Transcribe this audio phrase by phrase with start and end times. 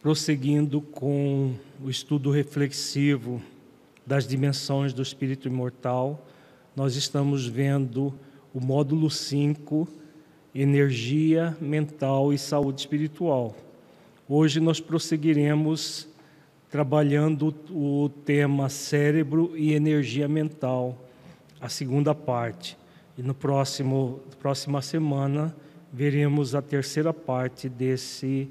[0.00, 3.42] Prosseguindo com o estudo reflexivo
[4.06, 6.24] das dimensões do espírito imortal,
[6.74, 8.14] nós estamos vendo
[8.54, 9.88] o módulo 5,
[10.54, 13.56] energia mental e saúde espiritual.
[14.28, 16.08] Hoje nós prosseguiremos
[16.70, 20.96] trabalhando o tema cérebro e energia mental,
[21.60, 22.76] a segunda parte.
[23.18, 25.54] E no próximo próxima semana
[25.96, 28.50] veremos a terceira parte desse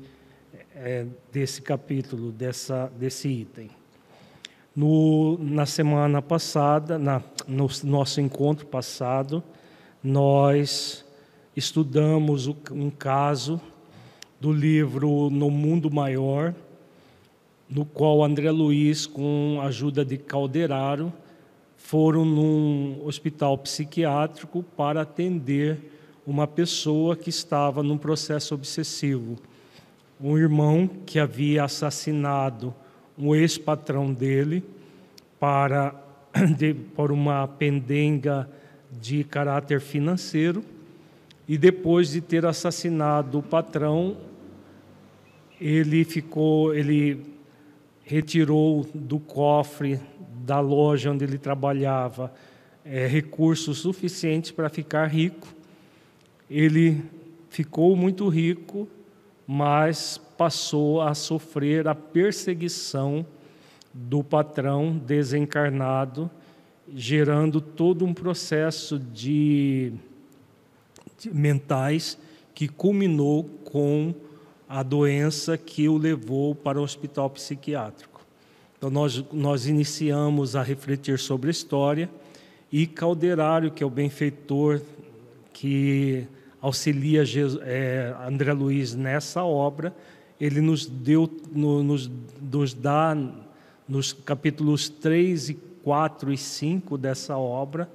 [0.75, 3.69] é, desse capítulo, dessa desse item.
[4.75, 9.43] No, na semana passada, na, no nosso encontro passado,
[10.03, 11.05] nós
[11.55, 13.61] estudamos um caso
[14.41, 16.51] do livro No Mundo Maior,
[17.69, 21.13] no qual André Luiz, com a ajuda de Calderaro,
[21.77, 25.94] foram num hospital psiquiátrico para atender
[26.25, 29.37] uma pessoa que estava num processo obsessivo.
[30.19, 32.73] Um irmão que havia assassinado
[33.17, 34.63] um ex-patrão dele
[35.39, 35.93] para
[36.57, 38.49] de, por uma pendenga
[38.91, 40.63] de caráter financeiro
[41.47, 44.17] e depois de ter assassinado o patrão,
[45.61, 47.23] ele ficou, ele
[48.03, 49.99] retirou do cofre
[50.43, 52.33] da loja onde ele trabalhava
[52.83, 55.54] é, recursos suficientes para ficar rico.
[56.49, 57.03] Ele
[57.49, 58.87] ficou muito rico,
[59.47, 63.25] mas passou a sofrer a perseguição
[63.93, 66.29] do patrão desencarnado,
[66.93, 69.93] gerando todo um processo de,
[71.17, 72.17] de mentais
[72.53, 74.13] que culminou com
[74.67, 78.25] a doença que o levou para o hospital psiquiátrico.
[78.77, 82.09] Então, nós, nós iniciamos a refletir sobre a história
[82.71, 84.81] e Calderário, que é o benfeitor
[85.53, 86.27] que
[86.65, 87.23] auxilia
[87.61, 89.95] é, André Luiz nessa obra,
[90.41, 92.09] ele nos deu, nos,
[92.41, 93.15] nos dá
[93.87, 95.53] nos capítulos 3 e
[95.83, 97.87] 4 e 5 dessa obra,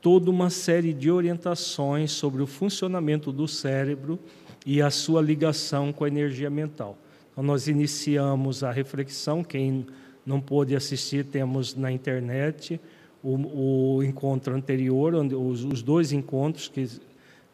[0.00, 4.16] toda uma série de orientações sobre o funcionamento do cérebro
[4.64, 6.96] e a sua ligação com a energia mental.
[7.32, 9.84] Então, nós iniciamos a reflexão, quem
[10.24, 12.80] não pôde assistir, temos na internet
[13.24, 16.88] o, o encontro anterior, onde, os, os dois encontros que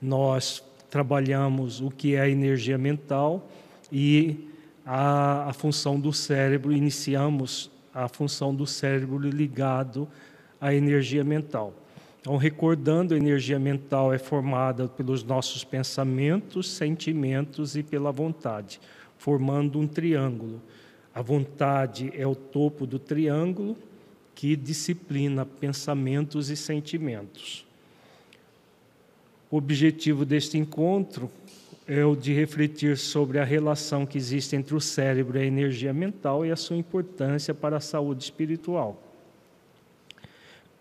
[0.01, 3.49] nós trabalhamos o que é a energia mental
[3.93, 4.49] e
[4.85, 10.09] a, a função do cérebro, iniciamos a função do cérebro ligado
[10.61, 11.75] à energia mental.
[12.21, 18.81] Então, recordando, a energia mental é formada pelos nossos pensamentos, sentimentos e pela vontade,
[19.17, 20.61] formando um triângulo.
[21.15, 23.77] A vontade é o topo do triângulo
[24.35, 27.67] que disciplina pensamentos e sentimentos.
[29.51, 31.29] O objetivo deste encontro
[31.85, 35.93] é o de refletir sobre a relação que existe entre o cérebro e a energia
[35.93, 39.03] mental e a sua importância para a saúde espiritual.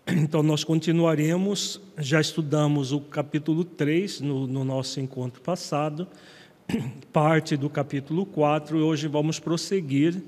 [0.06, 6.06] Então, nós continuaremos, já estudamos o capítulo 3 no, no nosso encontro passado,
[7.12, 10.22] parte do capítulo 4, e hoje vamos prosseguir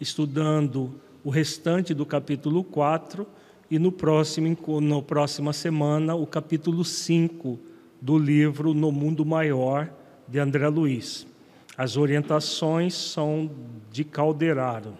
[0.00, 3.26] estudando o restante do capítulo 4
[3.68, 7.69] e no próximo, na próxima semana o capítulo 5
[8.00, 9.90] do livro No Mundo Maior,
[10.26, 11.26] de André Luiz.
[11.76, 13.50] As orientações são
[13.90, 14.94] de Calderaro.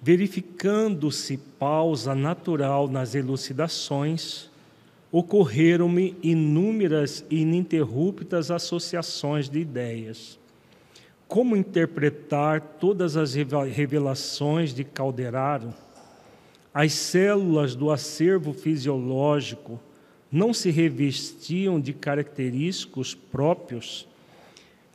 [0.00, 4.50] Verificando-se pausa natural nas elucidações,
[5.10, 10.38] ocorreram-me inúmeras e ininterruptas associações de ideias.
[11.28, 15.72] Como interpretar todas as revelações de Calderaro?
[16.74, 19.78] As células do acervo fisiológico
[20.32, 24.08] não se revestiam de característicos próprios?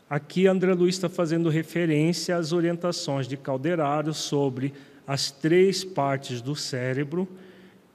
[0.10, 4.74] Aqui André Luiz está fazendo referência às orientações de Calderaro sobre
[5.06, 7.28] as três partes do cérebro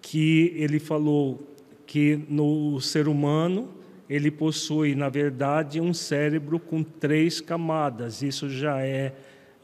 [0.00, 1.46] que ele falou
[1.86, 3.68] que no ser humano
[4.08, 8.22] ele possui, na verdade, um cérebro com três camadas.
[8.22, 9.14] Isso já é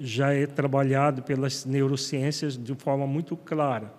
[0.00, 3.92] já é trabalhado pelas neurociências de forma muito clara.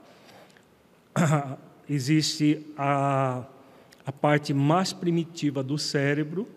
[1.90, 3.44] Existe a,
[4.10, 6.48] a parte mais primitiva do cérebro,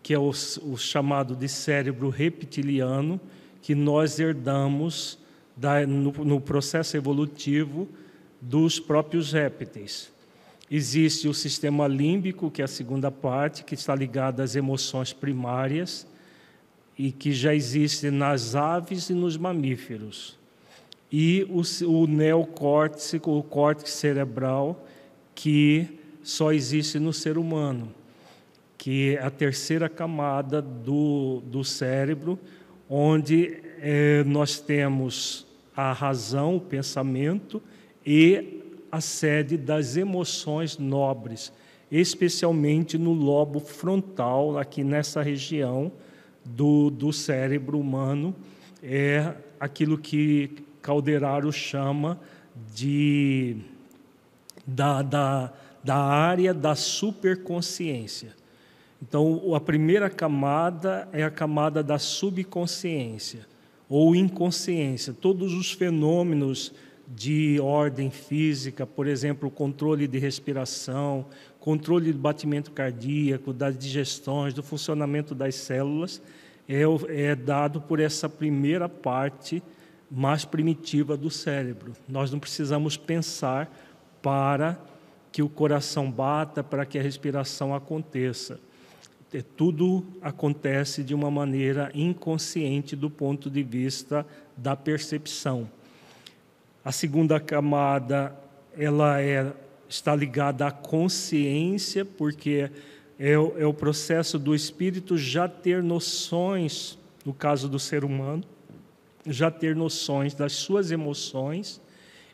[0.00, 3.20] que é o, o chamado de cérebro reptiliano,
[3.60, 5.18] que nós herdamos
[5.56, 7.88] da, no, no processo evolutivo
[8.40, 10.12] dos próprios répteis.
[10.70, 16.06] Existe o sistema límbico, que é a segunda parte, que está ligada às emoções primárias
[16.96, 20.38] e que já existe nas aves e nos mamíferos.
[21.10, 24.86] E o, o neocórtex, o córtex cerebral,
[25.34, 25.98] que
[26.30, 27.92] só existe no ser humano.
[28.78, 32.38] que é a terceira camada do, do cérebro,
[32.88, 35.46] onde é, nós temos
[35.76, 37.62] a razão, o pensamento
[38.06, 41.52] e a sede das emoções nobres,
[41.92, 45.92] especialmente no lobo frontal, aqui nessa região
[46.42, 48.34] do, do cérebro humano,
[48.82, 52.18] é aquilo que Calderaro chama
[52.74, 53.58] de
[54.66, 58.34] da, da, da área da superconsciência.
[59.02, 63.46] Então, a primeira camada é a camada da subconsciência
[63.88, 65.12] ou inconsciência.
[65.12, 66.72] Todos os fenômenos
[67.08, 71.26] de ordem física, por exemplo, o controle de respiração,
[71.58, 76.22] controle do batimento cardíaco, das digestões, do funcionamento das células,
[76.68, 79.62] é, é dado por essa primeira parte
[80.10, 81.92] mais primitiva do cérebro.
[82.08, 83.70] Nós não precisamos pensar
[84.22, 84.78] para
[85.32, 88.60] que o coração bata, para que a respiração aconteça.
[89.32, 95.70] É, tudo acontece de uma maneira inconsciente do ponto de vista da percepção.
[96.84, 98.34] A segunda camada
[98.76, 99.52] ela é,
[99.88, 102.70] está ligada à consciência, porque
[103.18, 108.42] é, é o processo do espírito já ter noções, no caso do ser humano,
[109.26, 111.80] já ter noções das suas emoções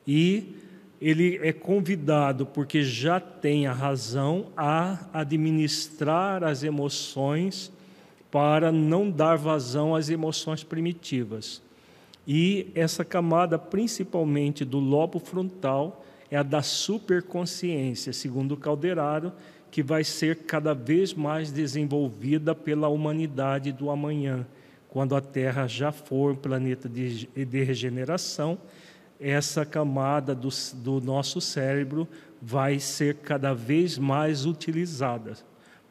[0.07, 0.55] e
[1.01, 7.73] ele é convidado, porque já tem a razão, a administrar as emoções
[8.31, 11.63] para não dar vazão às emoções primitivas.
[12.27, 19.33] E essa camada, principalmente do lobo frontal, é a da superconsciência, segundo Calderaro,
[19.71, 24.47] que vai ser cada vez mais desenvolvida pela humanidade do amanhã,
[24.89, 28.59] quando a Terra já for um planeta de, de regeneração
[29.21, 32.07] essa camada do, do nosso cérebro
[32.41, 35.35] vai ser cada vez mais utilizada.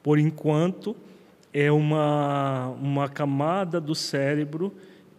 [0.03, 0.95] Por enquanto,
[1.51, 4.73] é uma, uma camada do cérebro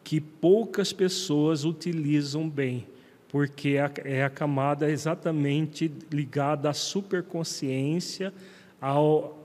[0.05, 2.87] que poucas pessoas utilizam bem,
[3.29, 8.32] porque é a, camada exatamente ligada à superconsciência,
[8.81, 8.94] à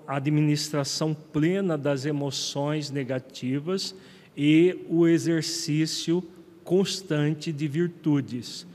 [0.05, 3.95] administração plena das emoções negativas
[4.37, 6.23] e o exercício
[6.63, 8.65] constante de virtudes,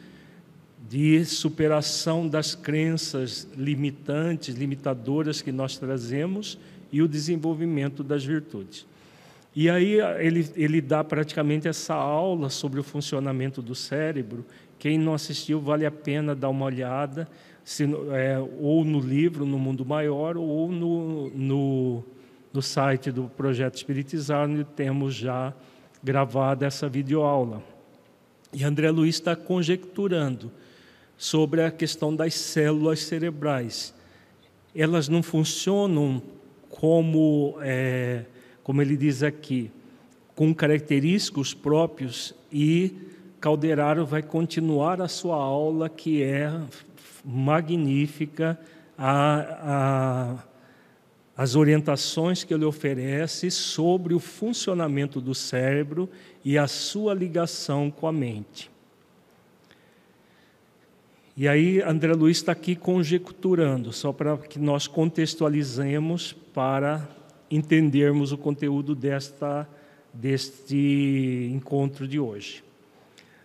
[0.88, 6.58] de superação das crenças limitantes, limitadoras que nós trazemos
[6.92, 8.86] e o desenvolvimento das virtudes.
[9.54, 14.44] E aí ele, ele dá praticamente essa aula sobre o funcionamento do cérebro.
[14.78, 17.26] Quem não assistiu, vale a pena dar uma olhada,
[17.64, 22.04] se, é, ou no livro, no Mundo Maior, ou no, no,
[22.52, 25.54] no site do Projeto Espiritizar, onde temos já
[26.04, 27.62] gravada essa videoaula.
[28.52, 30.50] E André Luiz está conjecturando
[31.16, 33.94] sobre a questão das células cerebrais.
[34.74, 36.22] Elas não funcionam
[36.68, 38.24] como, é,
[38.62, 39.70] como ele diz aqui,
[40.34, 42.94] com característicos próprios e
[43.40, 46.52] Calderaro vai continuar a sua aula que é
[47.24, 48.58] magnífica
[48.98, 50.56] a, a
[51.36, 56.08] as orientações que ele oferece sobre o funcionamento do cérebro
[56.46, 58.70] e a sua ligação com a mente.
[61.36, 67.08] E aí, André Luiz está aqui conjecturando, só para que nós contextualizemos para
[67.50, 69.68] entendermos o conteúdo desta,
[70.14, 72.62] deste encontro de hoje.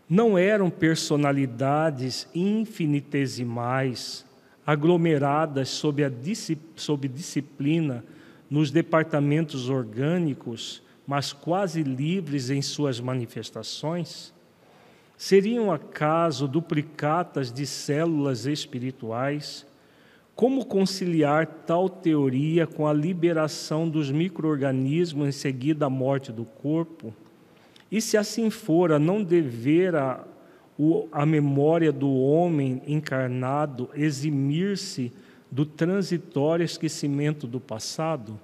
[0.07, 4.23] Não eram personalidades infinitesimais
[4.63, 6.11] aglomeradas sob, a
[6.75, 8.05] sob disciplina
[8.47, 14.33] nos departamentos orgânicos, mas quase livres em suas manifestações?
[15.17, 19.65] Seriam acaso duplicatas de células espirituais?
[20.35, 27.13] Como conciliar tal teoria com a liberação dos microorganismos em seguida à morte do corpo?
[27.91, 30.25] E se assim fora, não devera
[31.11, 35.11] a memória do homem encarnado eximir-se
[35.51, 38.39] do transitório esquecimento do passado?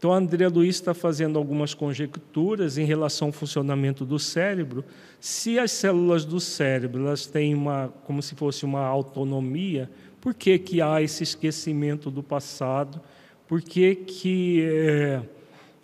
[0.00, 4.82] Então, André Luiz está fazendo algumas conjecturas em relação ao funcionamento do cérebro.
[5.20, 10.58] Se as células do cérebro elas têm uma, como se fosse uma autonomia, por que,
[10.58, 12.98] que há esse esquecimento do passado?
[13.46, 15.20] Por que, que é,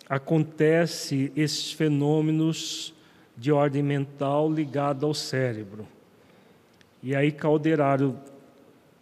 [0.09, 2.95] acontece esses fenômenos
[3.37, 5.87] de ordem mental ligada ao cérebro.
[7.03, 8.17] E aí Calderaro,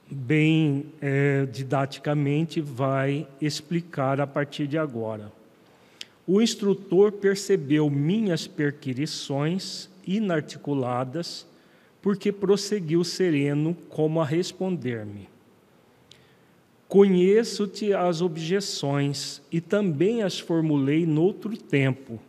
[0.10, 5.32] bem é, didaticamente, vai explicar a partir de agora.
[6.28, 11.46] O instrutor percebeu minhas perquirições inarticuladas,
[12.02, 15.28] porque prosseguiu sereno como a responder-me.
[16.88, 22.20] Conheço-te as objeções e também as formulei noutro tempo,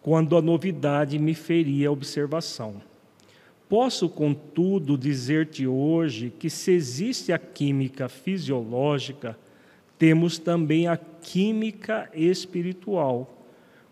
[0.00, 2.82] quando a novidade me feria a observação.
[3.72, 9.34] Posso, contudo, dizer-te hoje que se existe a química fisiológica,
[9.98, 13.46] temos também a química espiritual,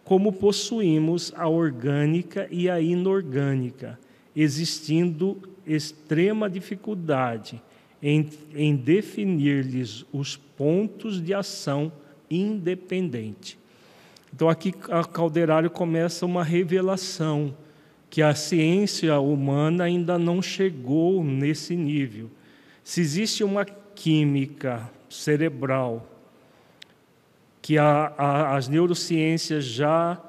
[0.05, 3.99] como possuímos a orgânica e a inorgânica,
[4.37, 7.63] existindo extrema dificuldade
[8.03, 11.91] em, em definir-lhes os pontos de ação
[12.31, 13.59] independente.
[14.31, 17.55] Então, aqui a Calderário começa uma revelação
[18.11, 22.29] que a ciência humana ainda não chegou nesse nível.
[22.83, 26.07] Se existe uma química cerebral
[27.63, 30.21] que a, a, as neurociências já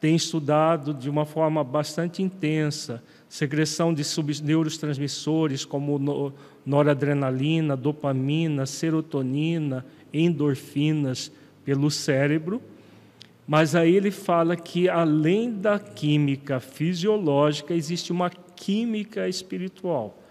[0.00, 4.02] têm estudado de uma forma bastante intensa, secreção de
[4.42, 6.32] neurotransmissores como no,
[6.64, 11.30] noradrenalina, dopamina, serotonina, endorfinas
[11.64, 12.60] pelo cérebro.
[13.48, 20.22] Mas aí ele fala que além da química fisiológica, existe uma química espiritual.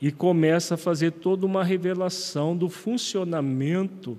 [0.00, 4.18] E começa a fazer toda uma revelação do funcionamento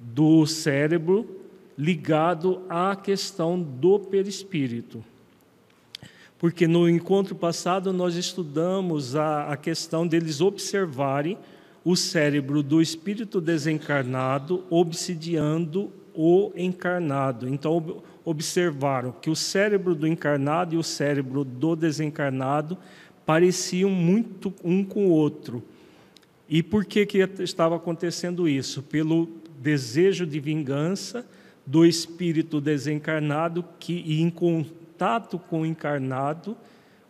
[0.00, 1.42] do cérebro
[1.76, 5.04] ligado à questão do perispírito
[6.44, 11.38] porque no encontro passado nós estudamos a, a questão deles observarem
[11.82, 17.48] o cérebro do espírito desencarnado obsidiando o encarnado.
[17.48, 22.78] Então, observaram que o cérebro do encarnado e o cérebro do desencarnado
[23.26, 25.62] pareciam muito um com o outro.
[26.48, 28.82] E por que, que estava acontecendo isso?
[28.82, 29.28] Pelo
[29.58, 31.26] desejo de vingança
[31.66, 36.56] do espírito desencarnado que, em contato com o encarnado,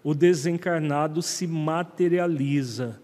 [0.03, 3.01] o desencarnado se materializa,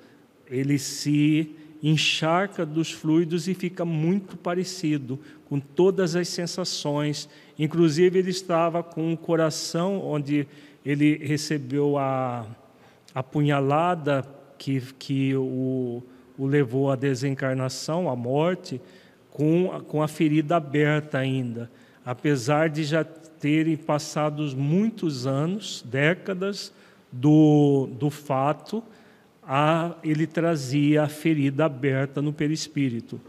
[0.47, 5.19] ele se encharca dos fluidos e fica muito parecido
[5.49, 7.29] com todas as sensações.
[7.59, 10.47] Inclusive, ele estava com o coração onde
[10.85, 12.47] ele recebeu a,
[13.15, 14.25] a punhalada
[14.59, 16.03] que, que o,
[16.39, 18.81] o levou à desencarnação, à morte,
[19.31, 21.71] com, com a ferida aberta ainda.
[22.05, 26.73] Apesar de já terem passado muitos anos, décadas,
[27.11, 28.83] do, do fato,
[29.43, 33.21] a, ele trazia a ferida aberta no perispírito.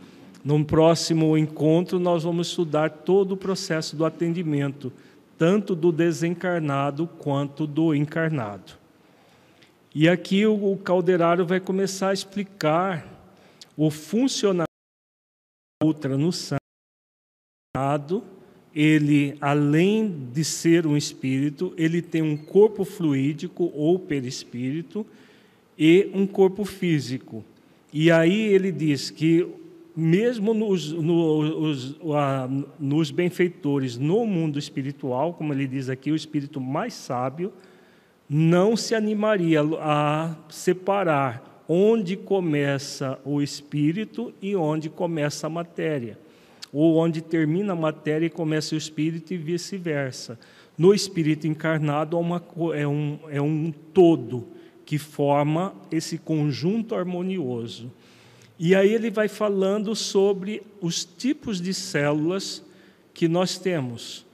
[0.44, 4.92] No próximo encontro, nós vamos estudar todo o processo do atendimento,
[5.38, 8.74] tanto do desencarnado quanto do encarnado.
[9.94, 13.06] E aqui o, o calderário vai começar a explicar
[13.78, 14.66] o funcionamento
[15.82, 16.62] da outra no sangue
[18.74, 25.06] ele, além de ser um espírito, ele tem um corpo fluídico ou perispírito
[25.78, 27.44] e um corpo físico.
[27.94, 29.48] E aí ele diz que,
[29.96, 31.98] mesmo nos, nos,
[32.80, 37.52] nos benfeitores no mundo espiritual, como ele diz aqui, o espírito mais sábio,
[38.30, 46.18] não se animaria a separar onde começa o espírito e onde começa a matéria
[46.74, 50.40] ou onde termina a matéria e começa o espírito e vice-versa.
[50.78, 52.42] No espírito encarnado uma,
[52.74, 54.48] é, um, é um todo
[54.92, 57.90] que forma esse conjunto harmonioso.
[58.60, 62.62] E aí ele vai falando sobre os tipos de células
[63.14, 64.26] que nós temos.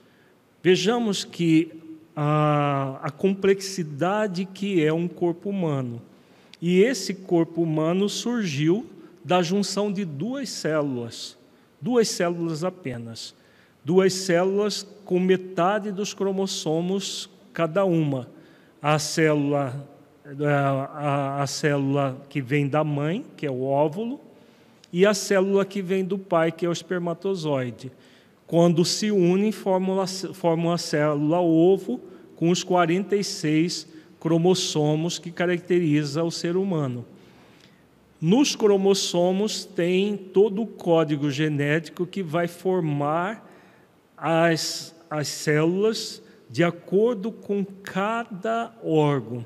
[0.64, 1.72] Vejamos que
[2.16, 6.02] a, a complexidade que é um corpo humano.
[6.60, 8.88] E esse corpo humano surgiu
[9.24, 11.38] da junção de duas células
[11.80, 13.36] duas células apenas.
[13.86, 18.28] Duas células com metade dos cromossomos cada uma.
[18.82, 19.88] A célula,
[20.46, 24.20] a, a célula que vem da mãe, que é o óvulo,
[24.92, 27.92] e a célula que vem do pai, que é o espermatozoide.
[28.46, 32.00] Quando se unem, formam a célula ovo
[32.36, 33.88] com os 46
[34.20, 37.06] cromossomos que caracteriza o ser humano.
[38.20, 43.48] Nos cromossomos tem todo o código genético que vai formar
[44.18, 49.46] as, as células de acordo com cada órgão.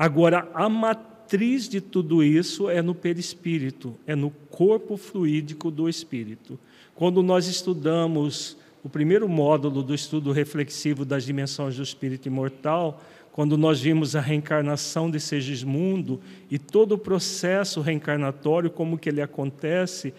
[0.00, 6.58] Agora, a matriz de tudo isso é no perispírito, é no corpo fluídico do espírito.
[6.94, 13.58] Quando nós estudamos o primeiro módulo do estudo reflexivo das dimensões do espírito imortal, quando
[13.58, 16.18] nós vimos a reencarnação de Segismundo
[16.50, 20.14] e todo o processo reencarnatório, como que ele acontece,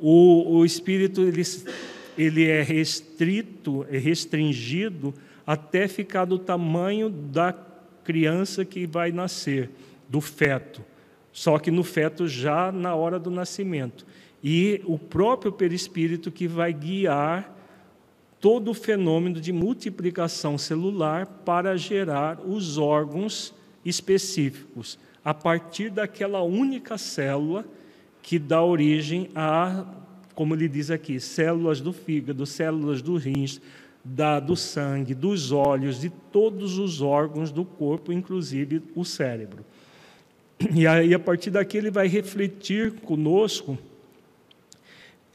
[0.00, 1.42] o, o espírito ele,
[2.16, 5.12] ele é restrito, é restringido
[5.46, 7.67] até ficar do tamanho da
[8.08, 9.68] criança que vai nascer,
[10.08, 10.80] do feto.
[11.30, 14.06] Só que no feto já na hora do nascimento.
[14.42, 17.54] e o próprio perispírito que vai guiar
[18.40, 23.52] todo o fenômeno de multiplicação celular para gerar os órgãos
[23.84, 27.66] específicos, a partir daquela única célula
[28.22, 29.84] que dá origem a,
[30.34, 33.60] como ele diz aqui, células do fígado, células do rins,
[34.08, 39.64] da, do sangue, dos olhos, de todos os órgãos do corpo, inclusive o cérebro.
[40.74, 43.78] E aí, a partir daqui, ele vai refletir conosco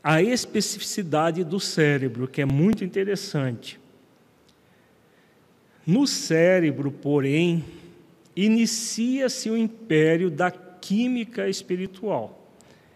[0.04, 3.80] a especificidade do cérebro, que é muito interessante.
[5.86, 7.64] No cérebro, porém,
[8.36, 12.50] inicia-se o império da química espiritual.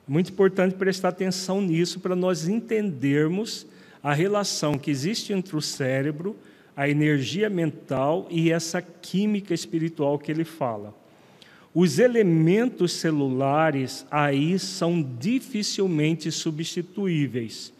[0.07, 3.65] É muito importante prestar atenção nisso para nós entendermos
[4.01, 6.35] a relação que existe entre o cérebro,
[6.75, 10.93] a energia mental e essa química espiritual que ele fala.
[11.73, 17.73] Os elementos celulares aí são dificilmente substituíveis,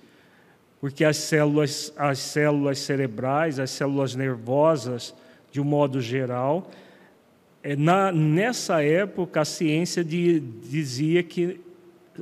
[0.80, 5.16] porque as células, as células cerebrais, as células nervosas,
[5.52, 6.70] de um modo geral,
[7.64, 11.60] é, na, nessa época a ciência de, dizia que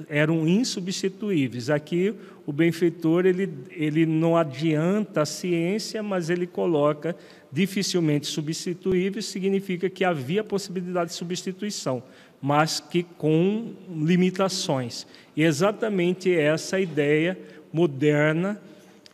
[0.09, 1.69] eram insubstituíveis.
[1.69, 2.13] Aqui
[2.45, 7.15] o benfeitor ele, ele não adianta a ciência, mas ele coloca
[7.51, 12.03] dificilmente substituível, significa que havia possibilidade de substituição,
[12.41, 15.07] mas que com limitações.
[15.35, 17.37] E exatamente essa ideia
[17.71, 18.61] moderna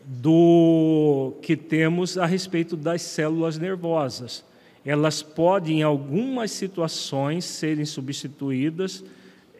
[0.04, 4.44] do que temos a respeito das células nervosas.
[4.84, 9.04] Elas podem, em algumas situações, serem substituídas,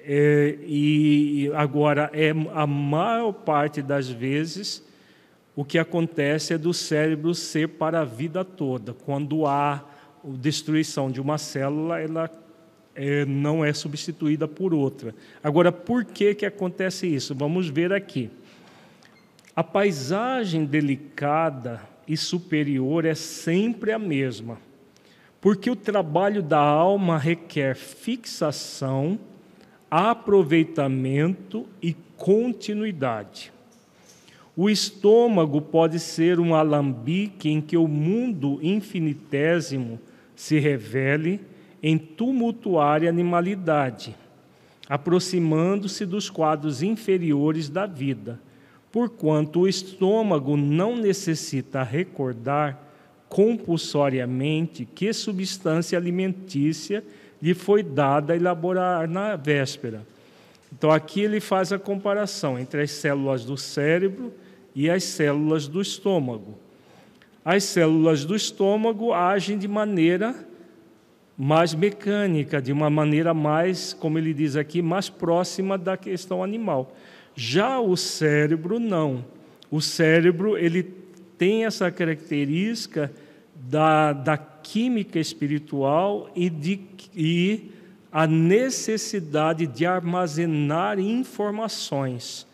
[0.04, 4.84] é, e agora é a maior parte das vezes
[5.56, 8.94] o que acontece é do cérebro ser para a vida toda.
[8.94, 9.84] Quando há
[10.24, 12.32] destruição de uma célula, ela
[12.96, 15.14] é, não é substituída por outra.
[15.44, 17.36] Agora, por que, que acontece isso?
[17.36, 18.30] Vamos ver aqui.
[19.56, 24.58] A paisagem delicada e superior é sempre a mesma,
[25.42, 29.20] porque o trabalho da alma requer fixação,
[29.92, 33.52] aproveitamento e continuidade.
[34.56, 40.00] O estômago pode ser um alambique em que o mundo infinitésimo
[40.34, 41.42] se revele
[41.84, 44.16] em tumultuária animalidade,
[44.88, 48.40] aproximando-se dos quadros inferiores da vida,
[48.92, 52.92] porquanto o estômago não necessita recordar
[53.28, 57.04] compulsoriamente que substância alimentícia
[57.42, 60.06] lhe foi dada elaborar na véspera.
[60.72, 64.34] Então, aqui ele faz a comparação entre as células do cérebro
[64.74, 66.58] e as células do estômago.
[67.44, 70.36] As células do estômago agem de maneira
[71.38, 76.96] mais mecânica, de uma maneira mais, como ele diz aqui, mais próxima da questão animal.
[77.36, 79.26] Já o cérebro não.
[79.70, 80.84] O cérebro ele
[81.38, 83.12] tem essa característica
[83.56, 86.80] da, da química espiritual e, de,
[87.16, 87.72] e
[88.12, 92.46] a necessidade de armazenar informações.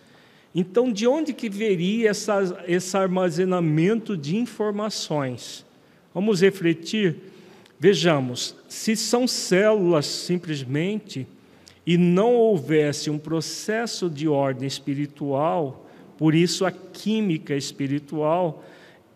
[0.54, 5.65] Então, de onde que viria essa, esse armazenamento de informações?
[6.13, 7.15] Vamos refletir?
[7.80, 11.28] Vejamos, se são células simplesmente
[11.86, 18.63] e não houvesse um processo de ordem espiritual, por isso a química espiritual,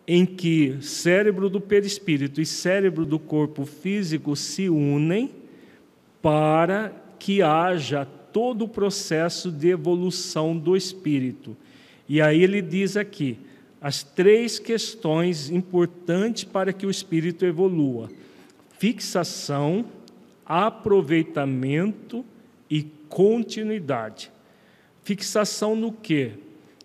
[0.07, 5.31] em que cérebro do perispírito e cérebro do corpo físico se unem
[6.21, 11.55] para que haja todo o processo de evolução do espírito.
[12.07, 13.37] E aí ele diz aqui
[13.79, 18.09] as três questões importantes para que o espírito evolua:
[18.77, 19.85] fixação,
[20.45, 22.25] aproveitamento
[22.69, 24.31] e continuidade.
[25.03, 26.33] Fixação no quê?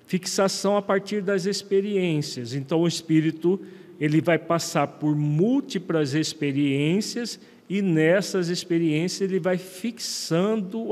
[0.07, 2.55] Fixação a partir das experiências.
[2.55, 3.61] Então o espírito
[3.99, 10.88] ele vai passar por múltiplas experiências e nessas experiências ele vai fixando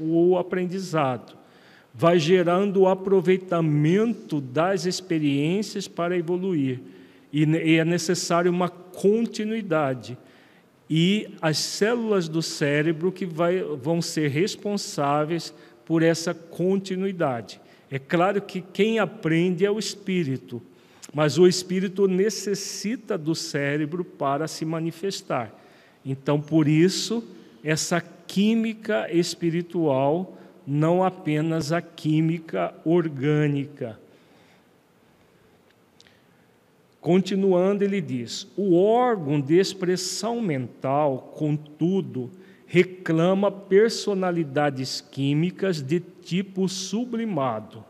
[0.00, 1.36] o aprendizado,
[1.92, 6.80] vai gerando o aproveitamento das experiências para evoluir.
[7.30, 7.44] E
[7.76, 10.16] é necessário uma continuidade.
[10.88, 15.52] E as células do cérebro que vai, vão ser responsáveis
[15.84, 17.60] por essa continuidade.
[17.90, 20.62] É claro que quem aprende é o espírito,
[21.14, 25.54] mas o espírito necessita do cérebro para se manifestar.
[26.04, 27.24] Então, por isso,
[27.64, 33.98] essa química espiritual, não apenas a química orgânica.
[37.00, 42.30] Continuando, ele diz: o órgão de expressão mental, contudo,
[42.66, 47.82] reclama personalidades químicas de tipo sublimado,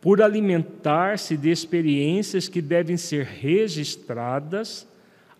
[0.00, 4.88] por alimentar-se de experiências que devem ser registradas,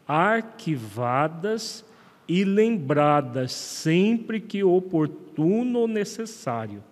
[0.07, 1.83] arquivadas
[2.29, 6.85] e lembradas sempre que oportuno ou necessário.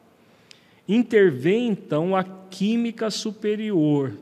[0.88, 4.14] Intervém então a química superior,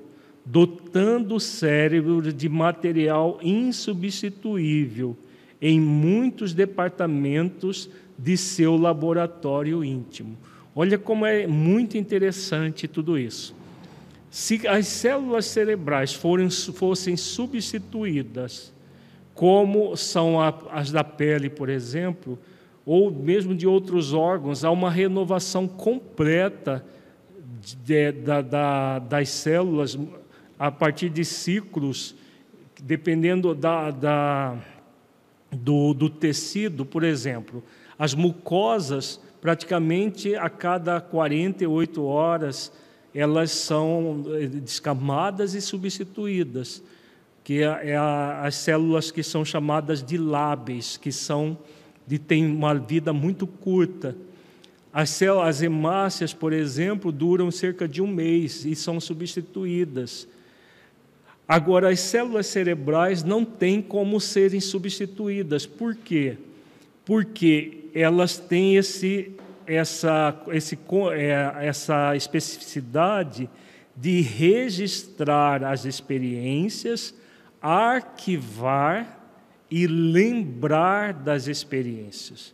[0.45, 5.17] dotando o cérebro de material insubstituível
[5.63, 10.37] em muitos departamentos de seu laboratório íntimo.
[10.75, 13.55] Olha como é muito interessante tudo isso.
[14.31, 18.73] Se as células cerebrais forem, fossem substituídas,
[19.35, 22.39] como são as da pele, por exemplo,
[22.85, 26.85] ou mesmo de outros órgãos, há uma renovação completa
[27.85, 29.99] de, da, da, das células
[30.59, 32.15] a partir de ciclos,
[32.81, 34.59] dependendo da, da
[35.51, 37.63] do, do tecido, por exemplo.
[37.99, 42.73] As mucosas, praticamente a cada 48 horas,
[43.15, 46.83] elas são descamadas e substituídas,
[47.45, 51.59] que é, é a, as células que são chamadas de lábeis, que são
[52.07, 54.17] de têm uma vida muito curta.
[54.91, 60.27] As, células, as hemácias, por exemplo, duram cerca de um mês e são substituídas.
[61.47, 65.67] Agora, as células cerebrais não têm como serem substituídas.
[65.67, 66.39] Por quê?
[67.05, 69.33] Porque elas têm esse,
[69.67, 70.79] essa, esse,
[71.13, 73.49] é, essa especificidade
[73.97, 77.15] de registrar as experiências,
[77.63, 79.21] arquivar
[79.71, 82.53] e lembrar das experiências.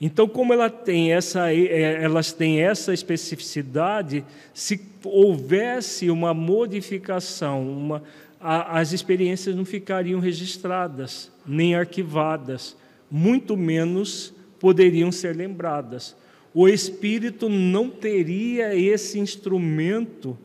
[0.00, 8.02] Então, como ela tem essa, é, elas têm essa especificidade, se houvesse uma modificação, uma,
[8.38, 12.76] a, as experiências não ficariam registradas, nem arquivadas,
[13.10, 16.16] muito menos poderiam ser lembradas.
[16.52, 20.36] O espírito não teria esse instrumento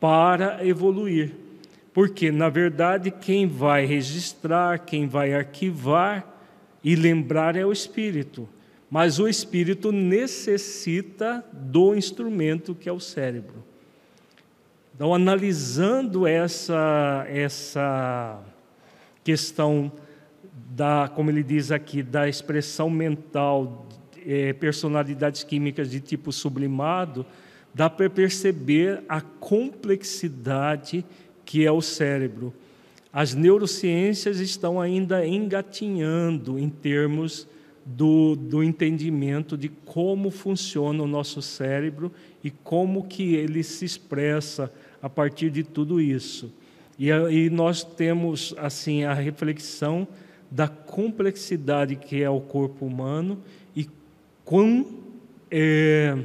[0.00, 1.32] para evoluir,
[1.92, 6.40] porque, na verdade, quem vai registrar, quem vai arquivar
[6.82, 8.48] e lembrar é o espírito
[8.94, 13.64] mas o espírito necessita do instrumento que é o cérebro.
[14.94, 18.40] Então, analisando essa, essa
[19.24, 19.90] questão
[20.74, 23.86] da, como ele diz aqui, da expressão mental,
[24.26, 27.24] é, personalidades químicas de tipo sublimado,
[27.72, 31.04] dá para perceber a complexidade
[31.44, 32.52] que é o cérebro.
[33.12, 37.46] As neurociências estão ainda engatinhando em termos
[37.86, 42.10] do, do entendimento de como funciona o nosso cérebro
[42.42, 46.52] e como que ele se expressa a partir de tudo isso.
[46.98, 50.08] E, e nós temos assim a reflexão
[50.54, 53.42] da complexidade que é o corpo humano
[53.74, 53.88] e
[54.44, 54.86] quão
[55.50, 56.16] é,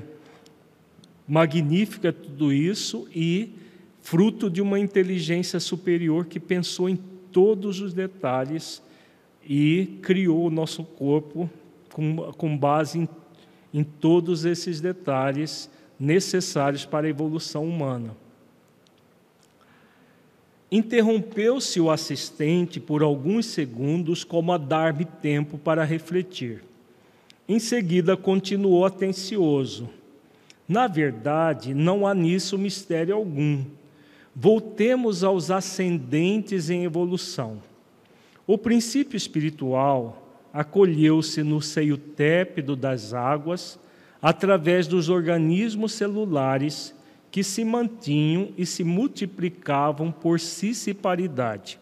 [1.28, 3.56] magnífica tudo isso e
[4.04, 6.96] fruto de uma inteligência superior que pensou em
[7.32, 8.84] todos os detalhes
[9.44, 11.50] e criou o nosso corpo
[11.92, 13.10] com, com base em,
[13.74, 18.16] em todos esses detalhes necessários para a evolução humana.
[20.72, 26.64] Interrompeu-se o assistente por alguns segundos, como a dar-me tempo para refletir.
[27.48, 29.90] Em seguida, continuou atencioso.
[30.68, 33.64] Na verdade, não há nisso mistério algum.
[34.36, 37.62] Voltemos aos ascendentes em evolução.
[38.46, 43.80] O princípio espiritual acolheu-se no seio tépido das águas
[44.22, 46.94] através dos organismos celulares
[47.32, 51.80] que se mantinham e se multiplicavam por cissiparidade.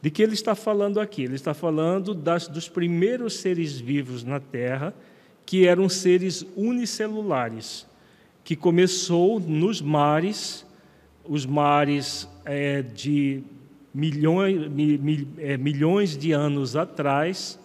[0.00, 1.22] De que ele está falando aqui?
[1.22, 4.92] Ele está falando das, dos primeiros seres vivos na Terra,
[5.46, 7.86] que eram seres unicelulares,
[8.42, 10.66] que começou nos mares,
[11.24, 13.42] os mares é, de
[13.94, 14.70] milhões,
[15.38, 17.58] é, milhões de anos atrás,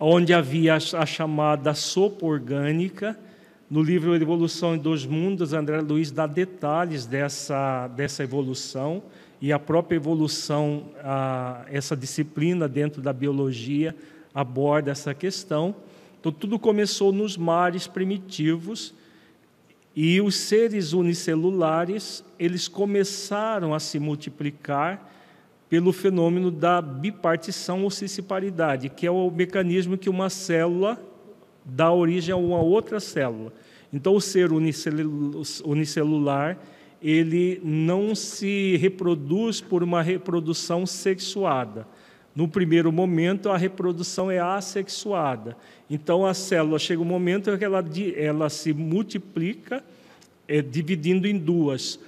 [0.00, 3.18] onde havia a chamada sopa orgânica.
[3.68, 9.02] No livro Evolução dos Mundos, André Luiz dá detalhes dessa, dessa evolução
[9.40, 13.92] e a própria evolução, a, essa disciplina dentro da biologia
[14.32, 15.74] aborda essa questão.
[16.20, 18.94] Então, tudo começou nos mares primitivos
[19.96, 25.12] e os seres unicelulares, eles começaram a se multiplicar
[25.68, 30.96] pelo fenômeno da bipartição ou cissiparidade, que é o mecanismo que uma célula
[31.66, 33.52] dá origem a uma outra célula.
[33.92, 34.50] Então, o ser
[35.64, 36.58] unicelular,
[37.02, 41.86] ele não se reproduz por uma reprodução sexuada,
[42.36, 45.56] no primeiro momento, a reprodução é assexuada.
[45.88, 47.82] Então, a célula chega um momento em que ela,
[48.14, 49.82] ela se multiplica,
[50.46, 51.98] é, dividindo em duas.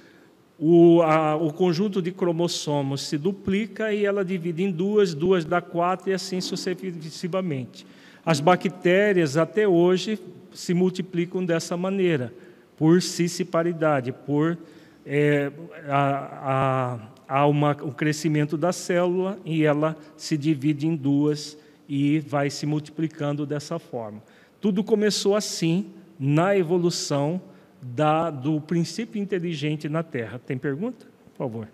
[0.59, 5.61] O, a, o conjunto de cromossomos se duplica e ela divide em duas, duas dá
[5.61, 7.87] quatro e assim sucessivamente.
[8.25, 10.19] As bactérias, até hoje,
[10.53, 12.33] se multiplicam dessa maneira,
[12.77, 14.57] por cissiparidade, por
[15.05, 15.51] é,
[15.87, 22.49] a, a, uma, o crescimento da célula e ela se divide em duas e vai
[22.49, 24.21] se multiplicando dessa forma.
[24.61, 25.87] Tudo começou assim
[26.19, 27.41] na evolução
[27.81, 30.39] da, do princípio inteligente na Terra.
[30.45, 31.05] Tem pergunta?
[31.33, 31.67] Por favor.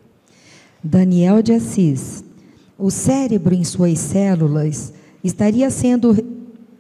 [0.84, 2.24] Daniel de Assis.
[2.78, 4.94] O cérebro em suas células
[5.28, 6.16] estaria sendo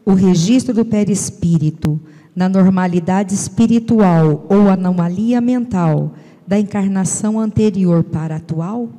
[0.05, 1.99] o registro do perispírito
[2.35, 6.13] na normalidade espiritual ou anomalia mental
[6.45, 8.89] da encarnação anterior para a atual?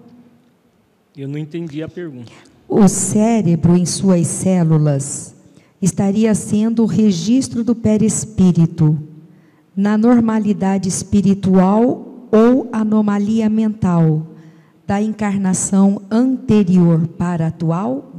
[1.17, 2.33] Eu não entendi a pergunta.
[2.69, 5.35] O cérebro em suas células
[5.81, 8.99] estaria sendo o registro do perispírito
[9.77, 14.27] na normalidade espiritual ou anomalia mental
[14.85, 18.16] da encarnação anterior para a atual?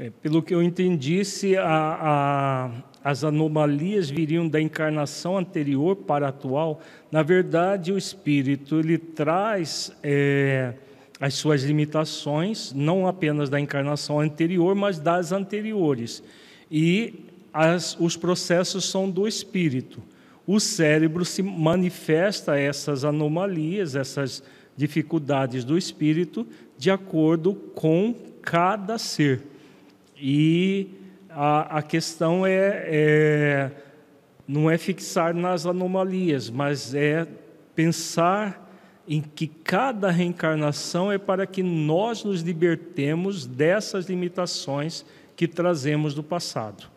[0.00, 2.70] É, pelo que eu entendi, se a, a,
[3.04, 6.80] as anomalias viriam da encarnação anterior para a atual,
[7.12, 10.72] na verdade o espírito ele traz é,
[11.20, 16.22] as suas limitações, não apenas da encarnação anterior, mas das anteriores.
[16.70, 20.02] E as, os processos são do espírito.
[20.46, 24.42] O cérebro se manifesta essas anomalias, essas
[24.74, 26.46] dificuldades do espírito,
[26.78, 29.50] de acordo com cada ser.
[30.20, 30.88] E
[31.30, 33.70] a, a questão é, é,
[34.46, 37.26] não é fixar nas anomalias, mas é
[37.74, 38.68] pensar
[39.08, 45.04] em que cada reencarnação é para que nós nos libertemos dessas limitações
[45.34, 46.88] que trazemos do passado.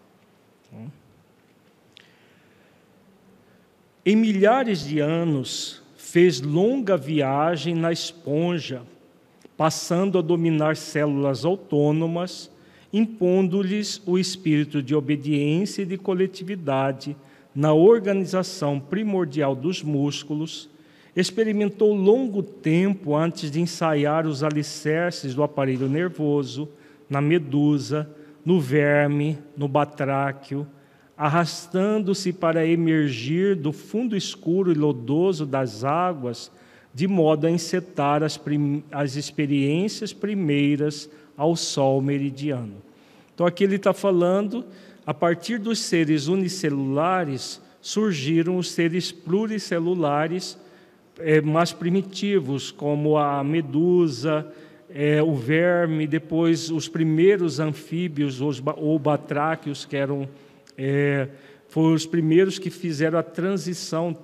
[4.05, 8.81] Em milhares de anos, fez longa viagem na esponja,
[9.55, 12.51] passando a dominar células autônomas
[12.93, 17.17] impondo-lhes o espírito de obediência e de coletividade
[17.55, 20.69] na organização primordial dos músculos,
[21.15, 26.69] experimentou longo tempo antes de ensaiar os alicerces do aparelho nervoso,
[27.09, 28.09] na medusa,
[28.45, 30.67] no verme, no batráquio,
[31.17, 36.51] arrastando-se para emergir do fundo escuro e lodoso das águas,
[36.93, 38.39] de modo a encetar as,
[38.91, 42.82] as experiências primeiras ao Sol meridiano.
[43.33, 44.65] Então aqui ele está falando,
[45.05, 50.57] a partir dos seres unicelulares surgiram os seres pluricelulares
[51.19, 54.47] é, mais primitivos, como a medusa,
[54.89, 60.29] é, o verme, depois os primeiros anfíbios os, ou batráquios, que eram
[60.77, 61.27] é,
[61.67, 64.15] foram os primeiros que fizeram a transição.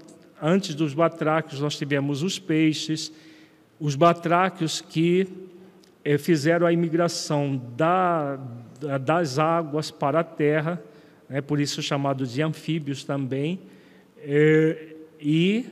[0.42, 3.12] Antes dos batráquios, nós tivemos os peixes,
[3.80, 5.28] os batráquios que
[6.06, 8.40] é, fizeram a imigração da,
[9.02, 10.82] das águas para a terra,
[11.30, 13.60] né, por isso chamado de anfíbios também,
[14.18, 15.66] é, e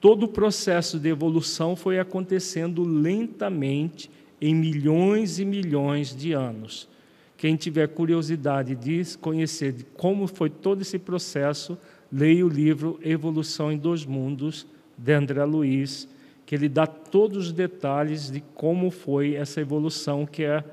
[0.00, 6.88] todo o processo de evolução foi acontecendo lentamente em milhões e milhões de anos.
[7.36, 11.78] Quem tiver curiosidade de conhecer como foi todo esse processo,
[12.10, 16.08] leia o livro Evolução em Dois Mundos, de André Luiz,
[16.46, 20.64] que ele dá todos os detalhes de como foi essa evolução que é,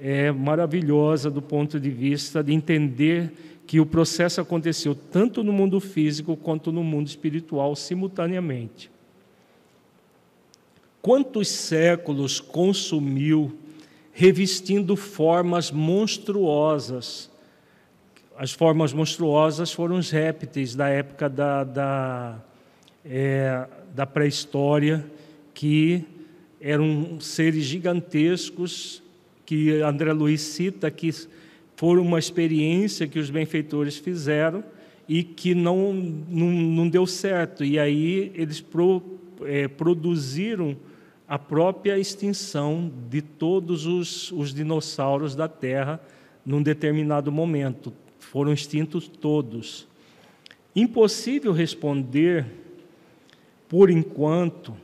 [0.00, 3.32] é maravilhosa do ponto de vista de entender
[3.66, 8.90] que o processo aconteceu tanto no mundo físico quanto no mundo espiritual simultaneamente.
[11.02, 13.56] Quantos séculos consumiu
[14.12, 17.30] revestindo formas monstruosas?
[18.36, 22.38] As formas monstruosas foram os répteis da época da, da
[23.04, 25.04] é, da pré-história,
[25.54, 26.04] que
[26.60, 29.02] eram seres gigantescos,
[29.48, 31.10] que André Luiz cita que
[31.74, 34.62] foram uma experiência que os benfeitores fizeram
[35.08, 37.64] e que não, não, não deu certo.
[37.64, 39.02] E aí eles pro,
[39.46, 40.76] é, produziram
[41.26, 45.98] a própria extinção de todos os, os dinossauros da Terra
[46.44, 47.90] num determinado momento.
[48.18, 49.88] Foram extintos todos.
[50.76, 52.44] Impossível responder
[53.66, 54.76] por enquanto,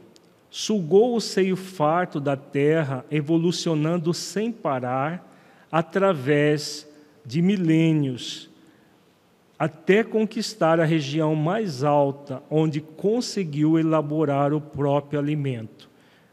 [0.57, 5.37] sugou o seio farto da terra, evolucionando sem parar,
[5.71, 6.89] através
[7.27, 8.49] de milênios,
[9.59, 15.91] até conquistar a região mais alta, onde conseguiu elaborar o próprio alimento.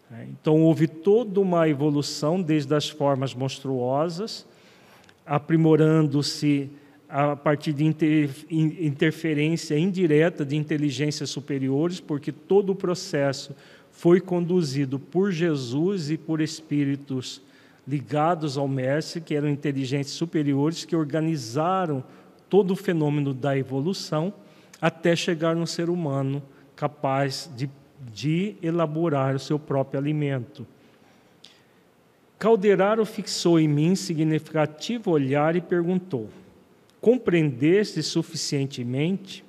[0.08, 0.28] Né?
[0.30, 4.46] Então, houve toda uma evolução desde as formas monstruosas,
[5.26, 6.70] aprimorando-se
[7.10, 7.84] a partir de
[8.52, 13.56] interferência indireta de inteligências superiores, porque todo o processo
[14.02, 17.40] foi conduzido por Jesus e por espíritos
[17.88, 22.04] ligados ao Mestre, que eram inteligentes superiores, que organizaram
[22.50, 24.34] todo o fenômeno da evolução
[24.82, 26.42] até chegar no ser humano
[26.76, 27.70] capaz de,
[28.12, 30.66] de elaborar o seu próprio alimento.
[32.40, 36.28] Calderaro fixou em mim significativo olhar e perguntou:
[37.00, 39.46] Compreendeste suficientemente?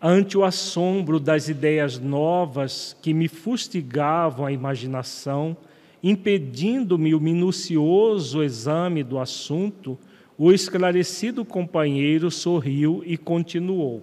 [0.00, 5.56] Ante o assombro das ideias novas que me fustigavam a imaginação,
[6.02, 9.98] impedindo-me o minucioso exame do assunto,
[10.36, 14.02] o esclarecido companheiro sorriu e continuou.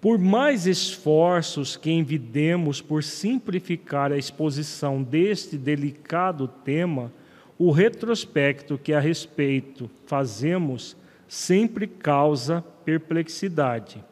[0.00, 7.12] Por mais esforços que envidemos por simplificar a exposição deste delicado tema,
[7.58, 10.96] o retrospecto que a respeito fazemos
[11.28, 14.04] sempre causa perplexidade.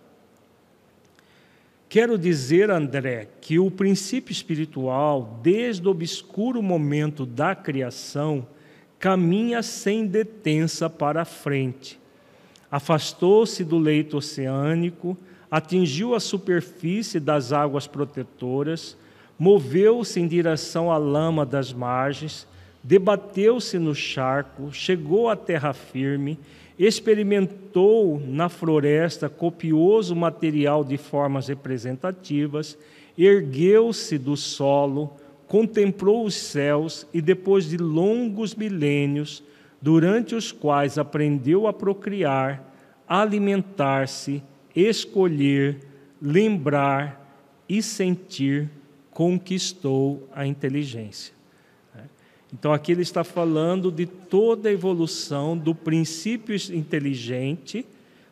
[1.89, 8.47] Quero dizer, André, que o princípio espiritual, desde o obscuro momento da criação,
[8.99, 11.99] caminha sem detença para a frente.
[12.71, 15.17] Afastou-se do leito oceânico,
[15.51, 18.97] atingiu a superfície das águas protetoras,
[19.39, 22.47] moveu-se em direção à lama das margens
[22.83, 26.39] debateu-se no charco, chegou à terra firme,
[26.79, 32.79] experimentou na floresta copioso material de formas representativas,
[33.17, 35.13] ergueu-se do solo,
[35.49, 39.43] contemplou os céus e, depois de longos milênios,
[39.83, 42.73] durante os quais aprendeu a procriar,
[43.09, 44.43] alimentar-se,
[44.75, 45.81] escolher,
[46.21, 48.71] lembrar e sentir,
[49.11, 51.38] conquistou a inteligência.
[52.53, 57.85] Então aqui ele está falando de toda a evolução do princípio inteligente,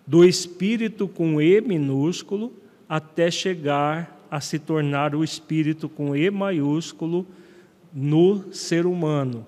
[0.07, 2.53] do espírito com E minúsculo,
[2.89, 7.27] até chegar a se tornar o espírito com E maiúsculo
[7.93, 9.47] no ser humano,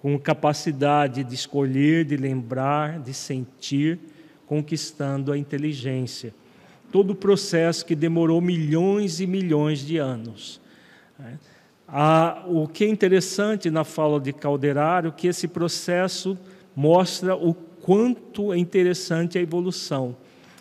[0.00, 3.98] com capacidade de escolher, de lembrar, de sentir,
[4.46, 6.34] conquistando a inteligência.
[6.90, 10.60] Todo o processo que demorou milhões e milhões de anos.
[11.90, 16.36] Ah, o que é interessante na fala de Calderário, que esse processo
[16.76, 20.14] mostra o quanto é interessante a evolução.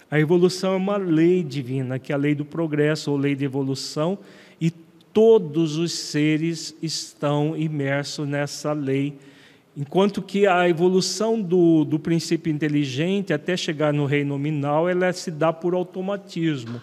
[0.10, 3.44] A evolução é uma lei divina, que é a lei do progresso ou lei de
[3.44, 4.18] evolução,
[4.62, 9.14] e todos os seres estão imersos nessa lei.
[9.76, 15.30] Enquanto que a evolução do, do princípio inteligente, até chegar no reino nominal, ela se
[15.30, 16.82] dá por automatismo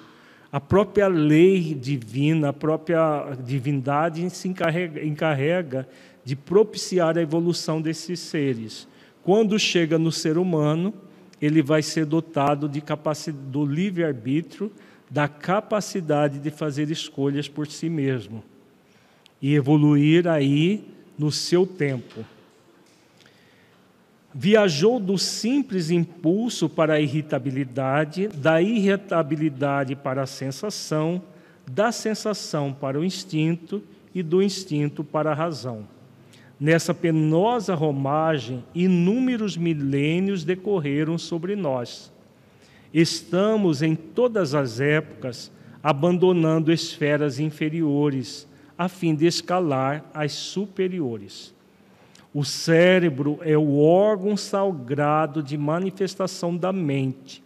[0.55, 5.89] a própria lei divina, a própria divindade se encarrega, encarrega
[6.25, 8.87] de propiciar a evolução desses seres.
[9.25, 10.95] Quando chega no ser humano,
[11.43, 14.71] ele vai ser dotado de capacidade, do livre-arbítrio,
[15.11, 18.41] da capacidade de fazer escolhas por si mesmo
[19.43, 20.87] e evoluir aí
[21.19, 22.25] no seu tempo
[24.35, 31.23] viajou do simples impulso para a irritabilidade, da irritabilidade para a sensação,
[31.71, 33.81] da sensação para o instinto
[34.13, 35.87] e do instinto para a razão.
[36.59, 42.13] Nessa penosa romagem, inúmeros milênios decorreram sobre nós.
[42.93, 45.51] Estamos em todas as épocas
[45.83, 51.54] abandonando esferas inferiores, a fim de escalar as superiores.
[52.35, 57.45] O cérebro é o órgão sagrado de manifestação da mente,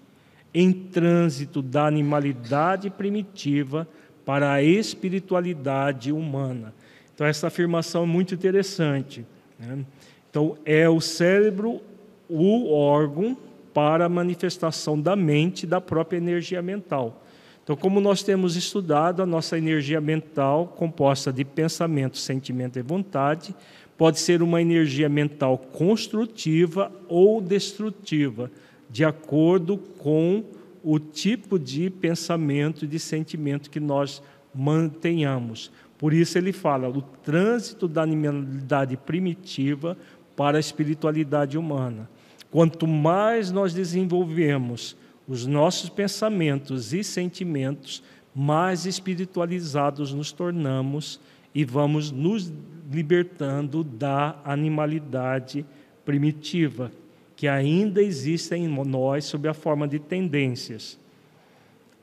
[0.55, 3.87] em trânsito da animalidade primitiva
[4.25, 6.73] para a espiritualidade humana.
[7.15, 9.27] Então, essa afirmação é muito interessante.
[9.59, 9.85] Né?
[10.31, 11.83] Então, é o cérebro
[12.29, 13.37] o órgão
[13.75, 17.23] para a manifestação da mente, da própria energia mental.
[17.63, 23.55] Então, como nós temos estudado, a nossa energia mental, composta de pensamento, sentimento e vontade,
[23.99, 28.49] pode ser uma energia mental construtiva ou destrutiva,
[28.89, 30.45] de acordo com
[30.85, 34.23] o tipo de pensamento e de sentimento que nós
[34.55, 35.73] mantenhamos.
[35.99, 39.99] Por isso ele fala o trânsito da animalidade primitiva
[40.37, 42.09] para a espiritualidade humana.
[42.53, 44.97] Quanto mais nós desenvolvemos
[45.27, 48.03] os nossos pensamentos e sentimentos,
[48.33, 51.21] mais espiritualizados nos tornamos
[51.53, 52.53] e vamos nos
[52.91, 55.65] libertando da animalidade
[56.05, 56.91] primitiva,
[57.37, 60.99] que ainda existe em nós sob a forma de tendências.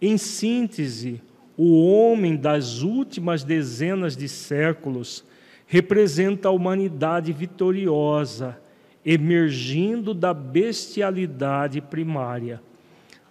[0.01, 1.21] Em síntese,
[1.57, 5.25] o homem das últimas dezenas de séculos
[5.65, 8.57] representa a humanidade vitoriosa,
[9.03, 12.61] emergindo da bestialidade primária.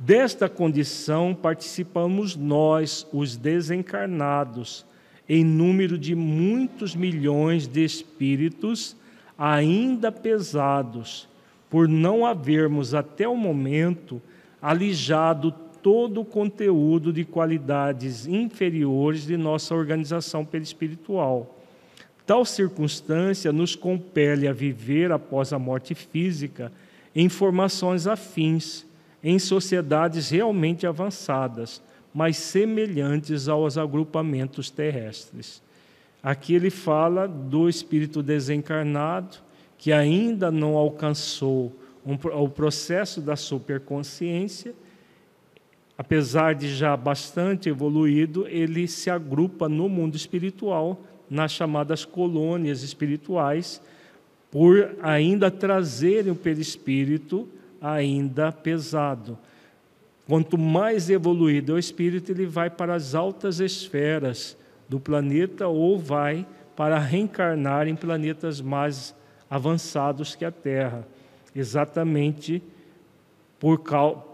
[0.02, 4.84] Desta condição participamos nós, os desencarnados,
[5.28, 8.96] em número de muitos milhões de espíritos
[9.38, 11.28] ainda pesados,
[11.68, 14.20] por não havermos até o momento
[14.60, 15.52] alijado
[15.82, 21.58] todo o conteúdo de qualidades inferiores de nossa organização perispiritual.
[22.26, 26.72] Tal circunstância nos compele a viver após a morte física
[27.14, 28.86] em formações afins,
[29.22, 31.82] em sociedades realmente avançadas,
[32.14, 35.60] mas semelhantes aos agrupamentos terrestres.
[36.22, 39.38] Aqui ele fala do espírito desencarnado
[39.76, 41.72] que ainda não alcançou
[42.06, 44.74] um, o processo da superconsciência,
[45.98, 53.82] apesar de já bastante evoluído, ele se agrupa no mundo espiritual, nas chamadas colônias espirituais,
[54.50, 57.48] por ainda trazerem o perispírito
[57.80, 59.36] ainda pesado.
[60.26, 64.56] Quanto mais evoluído é o espírito, ele vai para as altas esferas
[64.88, 69.14] do planeta ou vai para reencarnar em planetas mais
[69.48, 71.06] avançados que a Terra,
[71.54, 72.62] exatamente
[73.60, 73.78] por,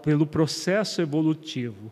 [0.01, 1.91] pelo processo evolutivo.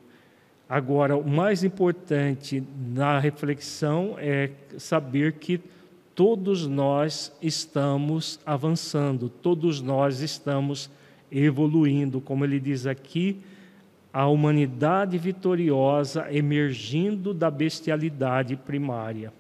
[0.68, 5.60] Agora, o mais importante na reflexão é saber que
[6.16, 10.90] todos nós estamos avançando, todos nós estamos
[11.32, 13.40] evoluindo, como ele diz aqui,
[14.12, 19.32] a humanidade vitoriosa emergindo da bestialidade primária.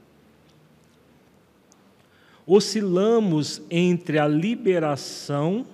[2.45, 5.65] Oscilamos entre a liberação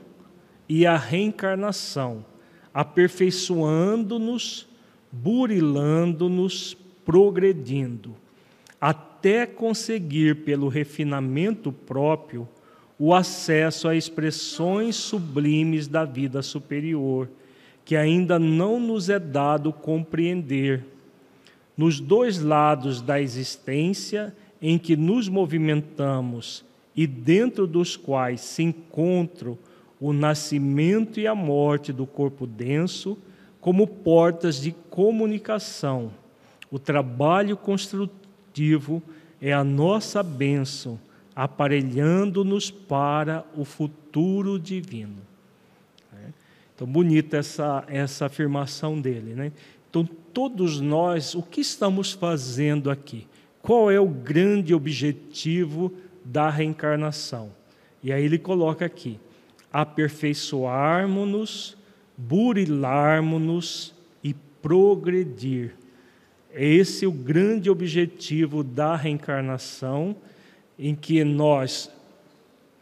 [0.68, 2.26] e a reencarnação,
[2.74, 4.68] aperfeiçoando-nos,
[5.12, 6.76] burilando-nos,
[7.06, 8.16] progredindo,
[8.80, 12.48] até conseguir, pelo refinamento próprio,
[12.98, 17.30] o acesso a expressões sublimes da vida superior
[17.86, 20.84] que ainda não nos é dado compreender.
[21.78, 26.66] Nos dois lados da existência em que nos movimentamos
[26.96, 29.58] e dentro dos quais se encontram
[30.00, 33.18] o nascimento e a morte do corpo denso,
[33.62, 36.12] como portas de comunicação.
[36.72, 39.02] O trabalho construtivo
[39.42, 41.00] é a nossa bênção,
[41.36, 45.24] aparelhando-nos para o futuro divino.
[46.76, 49.34] Então, bonita essa, essa afirmação dele.
[49.34, 49.53] Né?
[49.89, 50.03] Então,
[50.34, 53.26] todos nós, o que estamos fazendo aqui?
[53.61, 57.51] Qual é o grande objetivo da reencarnação?
[58.03, 59.17] E aí ele coloca aqui:
[59.71, 61.78] aperfeiçoarmos-nos,
[62.17, 65.76] burilarmos-nos e progredir.
[66.53, 70.15] Esse é o grande objetivo da reencarnação,
[70.78, 71.89] em que nós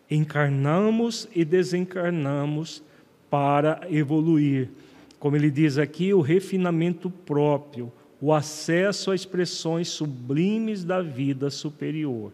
[0.10, 2.84] encarnamos e desencarnamos
[3.34, 4.70] para evoluir.
[5.18, 12.32] Como ele diz aqui, o refinamento próprio, o acesso a expressões sublimes da vida superior.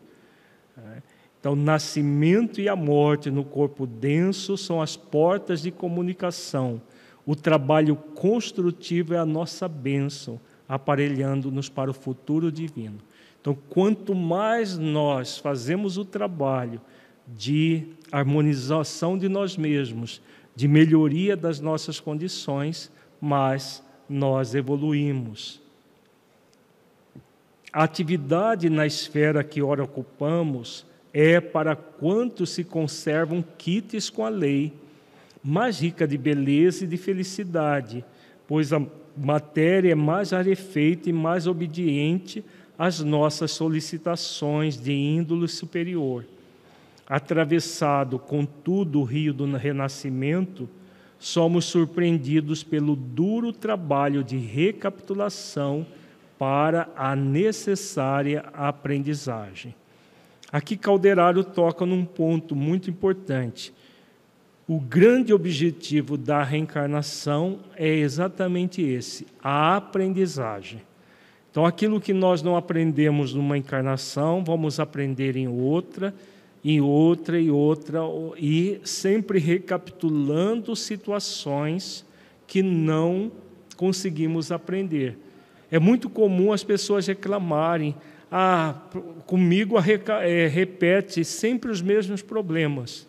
[1.39, 6.82] Então, o nascimento e a morte no corpo denso são as portas de comunicação.
[7.26, 10.38] O trabalho construtivo é a nossa bênção,
[10.68, 12.97] aparelhando-nos para o futuro divino.
[13.39, 16.82] Então, quanto mais nós fazemos o trabalho
[17.26, 20.22] de harmonização de nós mesmos,
[20.60, 22.91] de melhoria das nossas condições,
[23.22, 25.62] mas nós evoluímos.
[27.72, 34.30] A atividade na esfera que ora ocupamos é para quantos se conservam quites com a
[34.30, 34.74] lei,
[35.41, 38.03] mais rica de beleza e de felicidade,
[38.45, 38.86] pois a
[39.16, 42.43] matéria é mais rarefeita e mais obediente
[42.78, 46.26] às nossas solicitações de índole superior.
[47.10, 50.70] Atravessado, contudo, o rio do renascimento,
[51.18, 55.88] somos surpreendidos pelo duro trabalho de recapitulação
[56.38, 59.74] para a necessária aprendizagem.
[60.51, 63.74] Aqui Calderaro toca num ponto muito importante.
[64.68, 70.82] O grande objetivo da reencarnação é exatamente esse, a aprendizagem.
[71.49, 76.14] Então, aquilo que nós não aprendemos numa encarnação, vamos aprender em outra,
[76.64, 77.99] em outra e outra,
[78.38, 82.05] e sempre recapitulando situações
[82.45, 83.32] que não
[83.78, 85.18] conseguimos aprender.
[85.72, 87.95] É muito comum as pessoas reclamarem:
[88.32, 88.76] ah,
[89.26, 93.07] comigo é, repete sempre os mesmos problemas.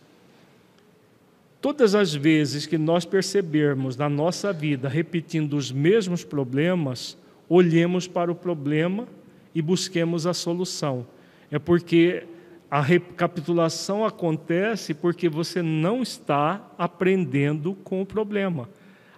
[1.61, 8.33] Todas as vezes que nós percebermos na nossa vida repetindo os mesmos problemas, olhemos para
[8.33, 9.07] o problema
[9.55, 11.07] e busquemos a solução.
[11.51, 12.25] É porque
[12.71, 18.69] a recapitulação acontece porque você não está aprendendo com o problema.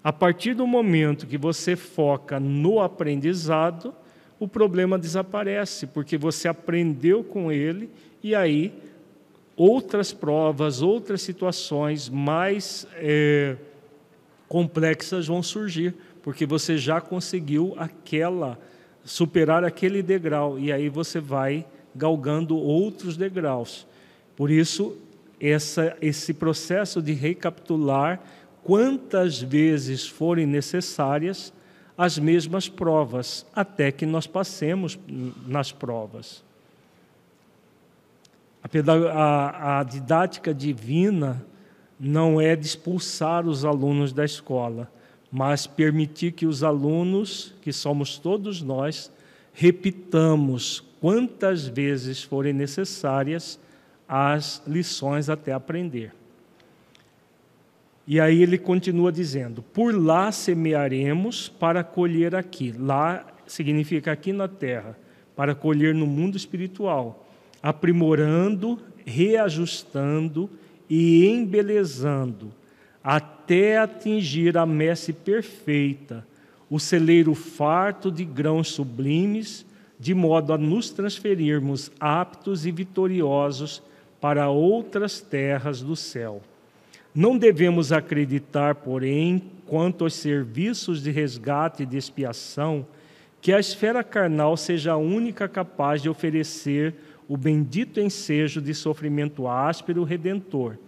[0.02, 3.94] A partir do momento que você foca no aprendizado,
[4.40, 7.90] o problema desaparece, porque você aprendeu com ele
[8.22, 8.72] e aí
[9.54, 13.56] outras provas, outras situações mais é,
[14.48, 18.58] complexas vão surgir, porque você já conseguiu aquela
[19.04, 23.86] superar aquele degrau e aí você vai galgando outros degraus.
[24.36, 24.96] Por isso
[25.40, 28.20] essa, esse processo de recapitular
[28.62, 31.52] quantas vezes forem necessárias
[31.98, 34.98] as mesmas provas, até que nós passemos
[35.46, 36.42] nas provas.
[38.62, 38.68] A,
[39.12, 41.44] a, a didática divina
[41.98, 44.90] não é de expulsar os alunos da escola,
[45.30, 49.10] mas permitir que os alunos, que somos todos nós,
[49.52, 53.58] repitamos quantas vezes forem necessárias
[54.08, 56.14] as lições até aprender.
[58.06, 62.72] E aí ele continua dizendo: Por lá semearemos para colher aqui.
[62.78, 64.96] Lá significa aqui na terra,
[65.34, 67.26] para colher no mundo espiritual,
[67.60, 70.48] aprimorando, reajustando
[70.88, 72.52] e embelezando,
[73.02, 76.24] até atingir a messe perfeita,
[76.70, 79.66] o celeiro farto de grãos sublimes,
[80.02, 83.80] de modo a nos transferirmos aptos e vitoriosos
[84.20, 86.42] para outras terras do céu.
[87.14, 92.84] Não devemos acreditar, porém, quanto aos serviços de resgate e de expiação,
[93.40, 96.96] que a esfera carnal seja a única capaz de oferecer
[97.28, 100.78] o bendito ensejo de sofrimento áspero redentor.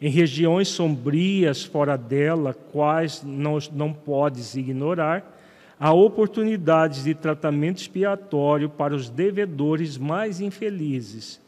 [0.00, 5.37] Em regiões sombrias fora dela, quais não, não podes ignorar,
[5.78, 11.40] há oportunidades de tratamento expiatório para os devedores mais infelizes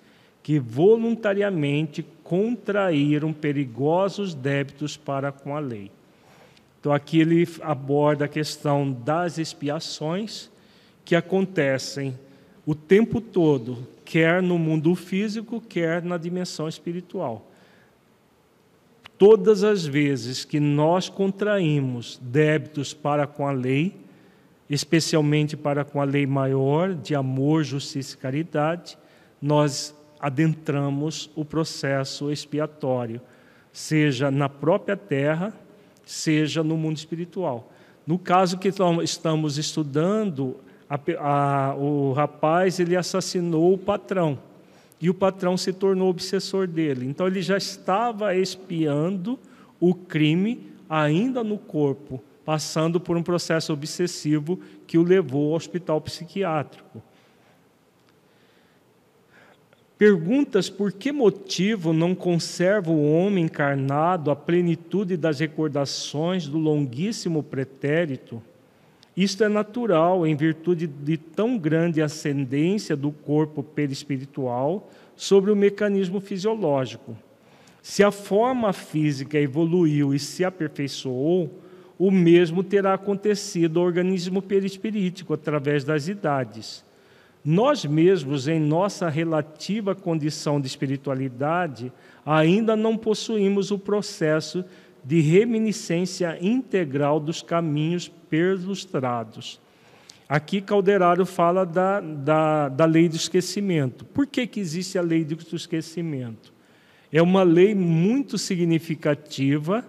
[0.42, 5.90] que voluntariamente contraíram perigosos débitos para com a lei.
[6.80, 10.50] Então, aqui ele aborda a questão das expiações
[11.04, 12.18] que acontecem
[12.64, 17.46] o tempo todo, quer no mundo físico, quer na dimensão espiritual.
[19.18, 23.94] Todas as vezes que nós contraímos débitos para com a lei,
[24.70, 28.96] especialmente para com a lei maior de amor, justiça e caridade,
[29.42, 33.20] nós adentramos o processo expiatório,
[33.72, 35.52] seja na própria terra,
[36.06, 37.72] seja no mundo espiritual.
[38.06, 40.56] No caso que estamos estudando,
[40.88, 44.38] a, a, o rapaz ele assassinou o patrão
[45.00, 47.06] e o patrão se tornou obsessor dele.
[47.06, 49.38] Então ele já estava expiando
[49.80, 56.00] o crime ainda no corpo, passando por um processo obsessivo que o levou ao hospital
[56.00, 57.00] psiquiátrico.
[59.96, 67.40] Perguntas por que motivo não conserva o homem encarnado a plenitude das recordações do longuíssimo
[67.40, 68.42] pretérito?
[69.16, 76.20] Isto é natural em virtude de tão grande ascendência do corpo perispiritual sobre o mecanismo
[76.20, 77.16] fisiológico.
[77.80, 81.60] Se a forma física evoluiu e se aperfeiçoou,
[82.00, 86.82] o mesmo terá acontecido ao organismo perispirítico através das idades.
[87.44, 91.92] Nós mesmos, em nossa relativa condição de espiritualidade,
[92.24, 94.64] ainda não possuímos o processo
[95.04, 99.60] de reminiscência integral dos caminhos perlustrados.
[100.26, 104.06] Aqui Calderaro fala da, da, da lei do esquecimento.
[104.06, 106.50] Por que, que existe a lei do esquecimento?
[107.12, 109.84] É uma lei muito significativa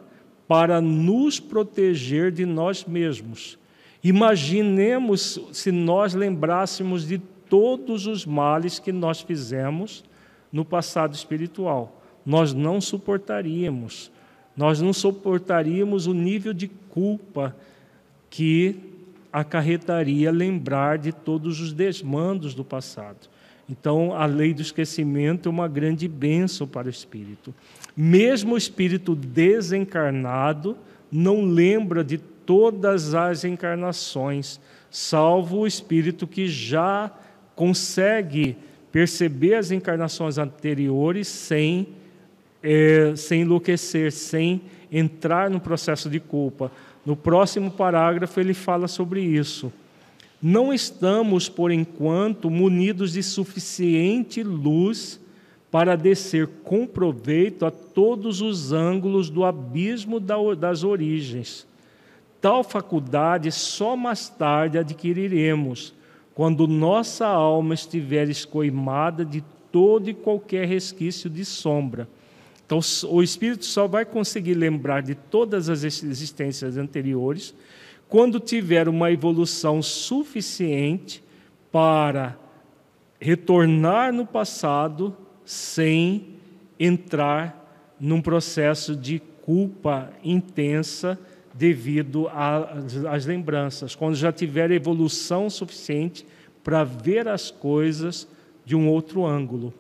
[0.52, 3.58] para nos proteger de nós mesmos.
[4.04, 10.04] Imaginemos se nós lembrássemos de todos os males que nós fizemos
[10.52, 12.04] no passado espiritual.
[12.26, 14.12] Nós não suportaríamos,
[14.54, 17.56] nós não suportaríamos o nível de culpa
[18.30, 18.76] que
[19.32, 23.30] acarretaria lembrar de todos os desmandos do passado.
[23.70, 27.56] Então, a lei do esquecimento é uma grande bênção para o espírito.
[27.96, 30.78] Mesmo o espírito desencarnado
[31.12, 37.12] não lembra de todas as encarnações, salvo o espírito que já
[37.56, 38.58] consegue
[38.92, 41.88] perceber as encarnações anteriores sem,
[42.62, 44.62] é, sem enlouquecer, sem
[44.92, 46.72] entrar no processo de culpa.
[47.06, 49.72] No próximo parágrafo, ele fala sobre isso.
[50.42, 55.21] Não estamos, por enquanto, munidos de suficiente luz
[55.72, 61.66] para descer com proveito a todos os ângulos do abismo das origens.
[62.42, 65.94] Tal faculdade só mais tarde adquiriremos,
[66.36, 69.42] quando nossa alma estiver escoimada de
[69.72, 72.08] todo e qualquer resquício de sombra.
[72.66, 77.54] Então, o espírito só vai conseguir lembrar de todas as existências anteriores
[78.10, 81.24] quando tiver uma evolução suficiente
[81.72, 82.38] para
[83.20, 85.16] retornar no passado
[85.52, 86.28] sem
[86.80, 91.20] entrar num processo de culpa intensa
[91.54, 92.30] devido
[93.10, 96.26] às lembranças, quando já tiver evolução suficiente
[96.64, 98.26] para ver as coisas
[98.64, 99.74] de um outro ângulo.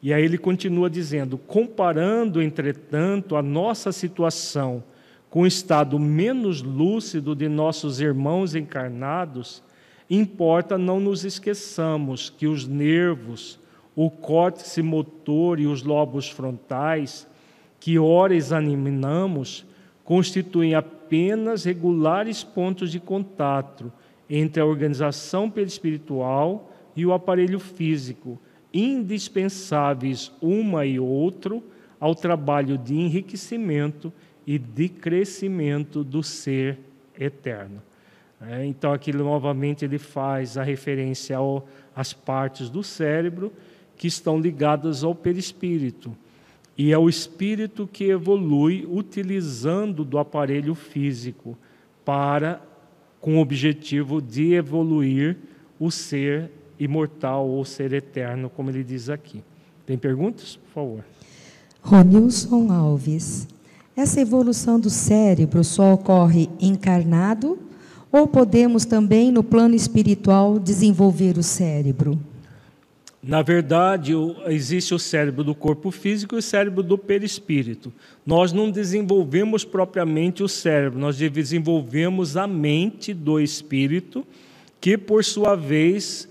[0.00, 4.84] E aí ele continua dizendo: comparando, entretanto, a nossa situação
[5.28, 9.64] com o estado menos lúcido de nossos irmãos encarnados,
[10.08, 13.58] importa não nos esqueçamos que os nervos,
[14.00, 17.26] o córtex motor e os lobos frontais,
[17.80, 19.66] que ora examinamos,
[20.04, 23.92] constituem apenas regulares pontos de contato
[24.30, 28.38] entre a organização perispiritual e o aparelho físico,
[28.72, 31.60] indispensáveis uma e outro
[31.98, 34.12] ao trabalho de enriquecimento
[34.46, 36.78] e de crescimento do ser
[37.18, 37.82] eterno.
[38.40, 41.36] É, então, aqui novamente ele faz a referência
[41.96, 43.52] às partes do cérebro
[43.98, 46.16] que estão ligadas ao perispírito.
[46.76, 51.58] E é o espírito que evolui utilizando do aparelho físico
[52.04, 52.62] para
[53.20, 55.36] com o objetivo de evoluir
[55.78, 59.42] o ser imortal ou ser eterno, como ele diz aqui.
[59.84, 60.54] Tem perguntas?
[60.54, 61.04] Por favor.
[61.82, 63.48] Ronilson Alves.
[63.96, 67.58] Essa evolução do cérebro só ocorre encarnado
[68.12, 72.18] ou podemos também, no plano espiritual, desenvolver o cérebro?
[73.28, 74.14] Na verdade,
[74.46, 77.92] existe o cérebro do corpo físico e o cérebro do perispírito.
[78.24, 84.26] Nós não desenvolvemos propriamente o cérebro, nós desenvolvemos a mente do espírito,
[84.80, 86.26] que, por sua vez,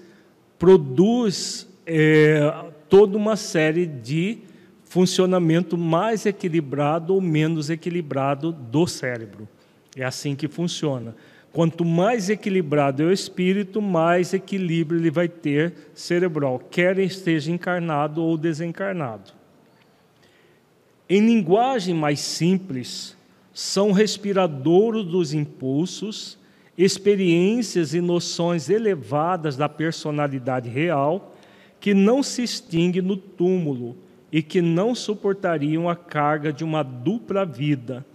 [0.58, 2.52] produz é,
[2.90, 4.40] toda uma série de
[4.86, 9.48] funcionamento mais equilibrado ou menos equilibrado do cérebro.
[9.96, 11.16] É assim que funciona.
[11.58, 18.22] Quanto mais equilibrado é o espírito, mais equilíbrio ele vai ter cerebral, quer esteja encarnado
[18.22, 19.32] ou desencarnado.
[21.10, 23.18] Em linguagem mais simples,
[23.52, 26.38] são respiradouros dos impulsos,
[26.78, 31.36] experiências e noções elevadas da personalidade real
[31.80, 33.98] que não se extingue no túmulo
[34.32, 38.06] e que não suportariam a carga de uma dupla vida.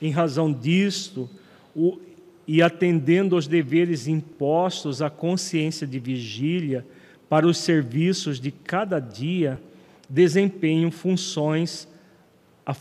[0.00, 1.28] Em razão disto,
[1.74, 1.98] o
[2.46, 6.86] e atendendo aos deveres impostos à consciência de vigília
[7.28, 9.60] para os serviços de cada dia,
[10.08, 11.88] desempenham funções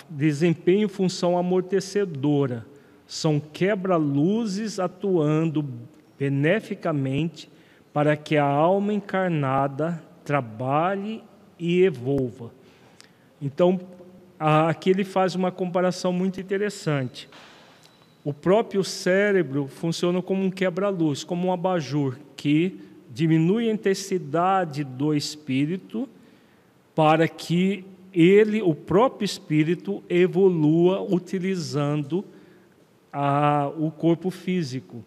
[0.09, 2.65] desempenham função amortecedora,
[3.07, 5.63] são quebra-luzes atuando
[6.17, 7.49] beneficamente
[7.93, 11.23] para que a alma encarnada trabalhe
[11.59, 12.51] e evolva.
[13.39, 13.79] Então,
[14.39, 17.29] aqui ele faz uma comparação muito interessante.
[18.25, 22.79] O próprio cérebro funciona como um quebra-luz, como um abajur que
[23.11, 26.09] diminui a intensidade do espírito
[26.95, 32.25] para que ele, o próprio espírito, evolua utilizando
[33.13, 35.05] a, o corpo físico.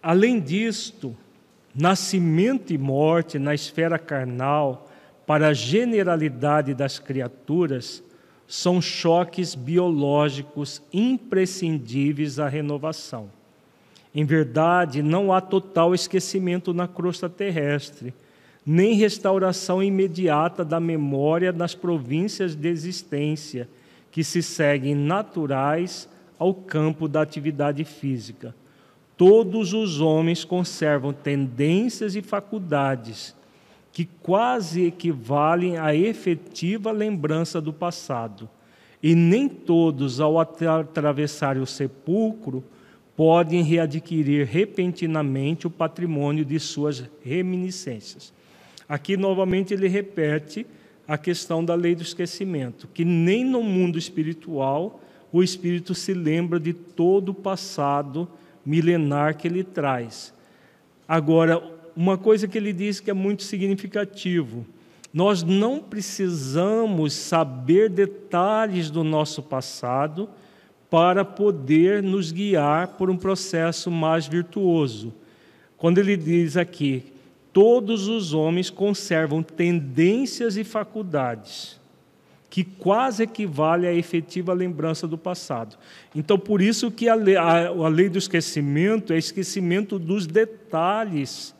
[0.00, 1.16] Além disto,
[1.74, 4.88] nascimento e morte na esfera carnal,
[5.26, 8.02] para a generalidade das criaturas,
[8.48, 13.30] são choques biológicos imprescindíveis à renovação.
[14.14, 18.14] Em verdade, não há total esquecimento na crosta terrestre,
[18.64, 23.68] nem restauração imediata da memória nas províncias de existência
[24.10, 28.54] que se seguem naturais ao campo da atividade física.
[29.14, 33.36] Todos os homens conservam tendências e faculdades
[33.92, 38.48] que quase equivalem à efetiva lembrança do passado.
[39.02, 42.64] E nem todos, ao atravessar o sepulcro,
[43.16, 48.32] podem readquirir repentinamente o patrimônio de suas reminiscências.
[48.88, 50.66] Aqui, novamente, ele repete
[51.06, 55.00] a questão da lei do esquecimento, que nem no mundo espiritual
[55.32, 58.28] o espírito se lembra de todo o passado
[58.64, 60.32] milenar que ele traz.
[61.06, 61.62] Agora,
[61.96, 64.66] uma coisa que ele diz que é muito significativo.
[65.12, 70.28] Nós não precisamos saber detalhes do nosso passado
[70.90, 75.14] para poder nos guiar por um processo mais virtuoso.
[75.76, 77.04] Quando ele diz aqui,
[77.52, 81.78] todos os homens conservam tendências e faculdades.
[82.50, 85.76] que quase equivale à efetiva lembrança do passado.
[86.14, 91.54] Então, por isso que a lei, a, a lei do esquecimento é esquecimento dos detalhes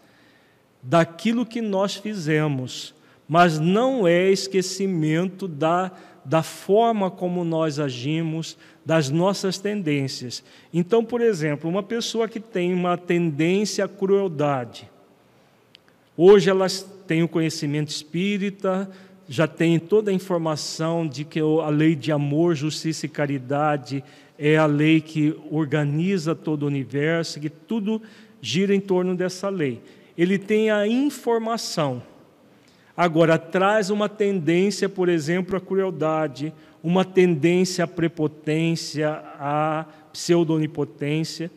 [0.82, 2.94] daquilo que nós fizemos,
[3.28, 5.92] mas não é esquecimento da,
[6.24, 10.42] da forma como nós agimos, das nossas tendências.
[10.72, 14.88] Então, por exemplo, uma pessoa que tem uma tendência à crueldade,
[16.16, 18.90] hoje elas têm o conhecimento espírita,
[19.28, 24.02] já tem toda a informação de que a lei de amor, justiça e caridade
[24.38, 28.00] é a lei que organiza todo o universo, que tudo
[28.40, 29.82] gira em torno dessa lei.
[30.18, 32.02] Ele tem a informação.
[32.96, 36.52] Agora, traz uma tendência, por exemplo, à crueldade,
[36.82, 41.48] uma tendência à prepotência, à pseudonipotência.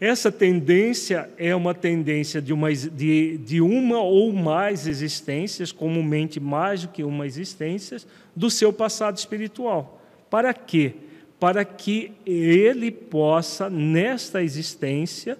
[0.00, 6.82] Essa tendência é uma tendência de uma, de, de uma ou mais existências, comumente mais
[6.82, 7.98] do que uma existência,
[8.34, 10.00] do seu passado espiritual.
[10.30, 10.94] Para quê?
[11.40, 15.36] Para que ele possa, nesta existência,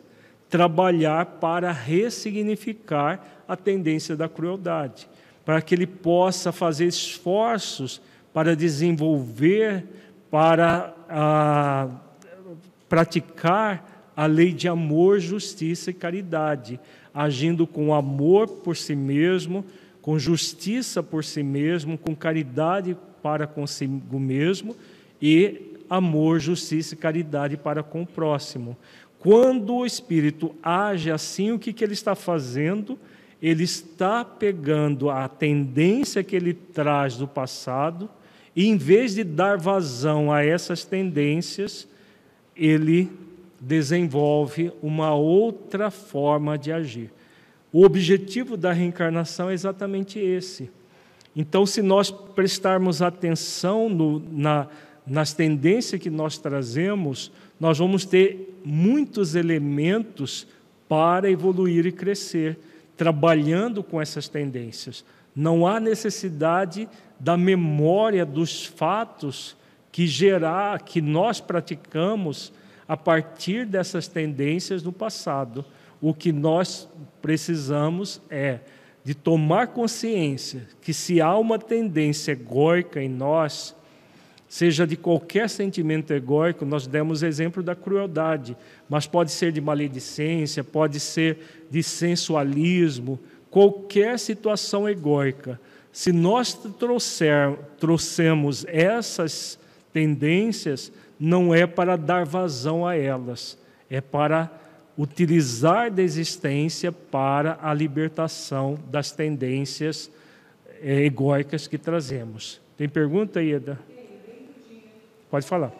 [0.51, 5.09] trabalhar para ressignificar a tendência da crueldade,
[5.44, 9.84] para que ele possa fazer esforços para desenvolver,
[10.30, 11.88] para ah,
[12.88, 16.78] praticar a lei de amor, justiça e caridade,
[17.14, 19.64] agindo com amor por si mesmo,
[20.03, 24.76] com justiça por si mesmo, com caridade para consigo mesmo
[25.20, 28.76] e amor, justiça e caridade para com o próximo.
[29.21, 32.99] Quando o espírito age assim, o que, que ele está fazendo?
[33.41, 38.09] Ele está pegando a tendência que ele traz do passado
[38.57, 41.87] e, em vez de dar vazão a essas tendências,
[42.57, 43.11] ele
[43.61, 47.12] desenvolve uma outra forma de agir.
[47.71, 50.71] O objetivo da reencarnação é exatamente esse.
[51.37, 54.66] Então, se nós prestarmos atenção no, na,
[55.07, 60.46] nas tendências que nós trazemos, nós vamos ter muitos elementos
[60.88, 62.58] para evoluir e crescer,
[62.96, 65.04] trabalhando com essas tendências.
[65.36, 66.88] Não há necessidade
[67.18, 69.56] da memória dos fatos
[69.92, 72.52] que gerar, que nós praticamos
[72.88, 75.64] a partir dessas tendências do passado.
[76.00, 76.88] O que nós
[77.20, 78.61] precisamos é
[79.04, 83.74] de tomar consciência que se há uma tendência egóica em nós,
[84.51, 88.57] seja de qualquer sentimento egóico, nós demos exemplo da crueldade,
[88.88, 93.16] mas pode ser de maledicência, pode ser de sensualismo,
[93.48, 95.61] qualquer situação egóica.
[95.92, 99.57] Se nós trouxer, trouxemos essas
[99.92, 103.57] tendências, não é para dar vazão a elas,
[103.88, 104.51] é para
[104.98, 110.11] utilizar da existência para a libertação das tendências
[110.82, 112.61] é, egóicas que trazemos.
[112.76, 113.78] Tem pergunta, Ieda?
[115.31, 115.72] Pode falar.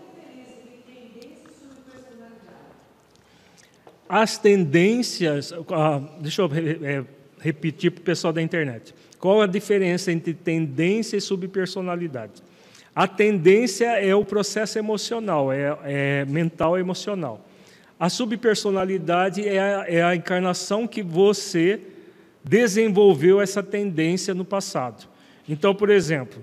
[4.09, 6.51] As tendências, ah, deixa eu
[6.83, 7.05] é,
[7.39, 8.95] repetir para o pessoal da internet.
[9.19, 12.43] Qual a diferença entre tendência e subpersonalidade?
[12.95, 17.47] A tendência é o processo emocional, é, é mental e emocional.
[17.99, 21.81] A subpersonalidade é a, é a encarnação que você
[22.43, 25.09] desenvolveu essa tendência no passado.
[25.49, 26.43] Então, por exemplo,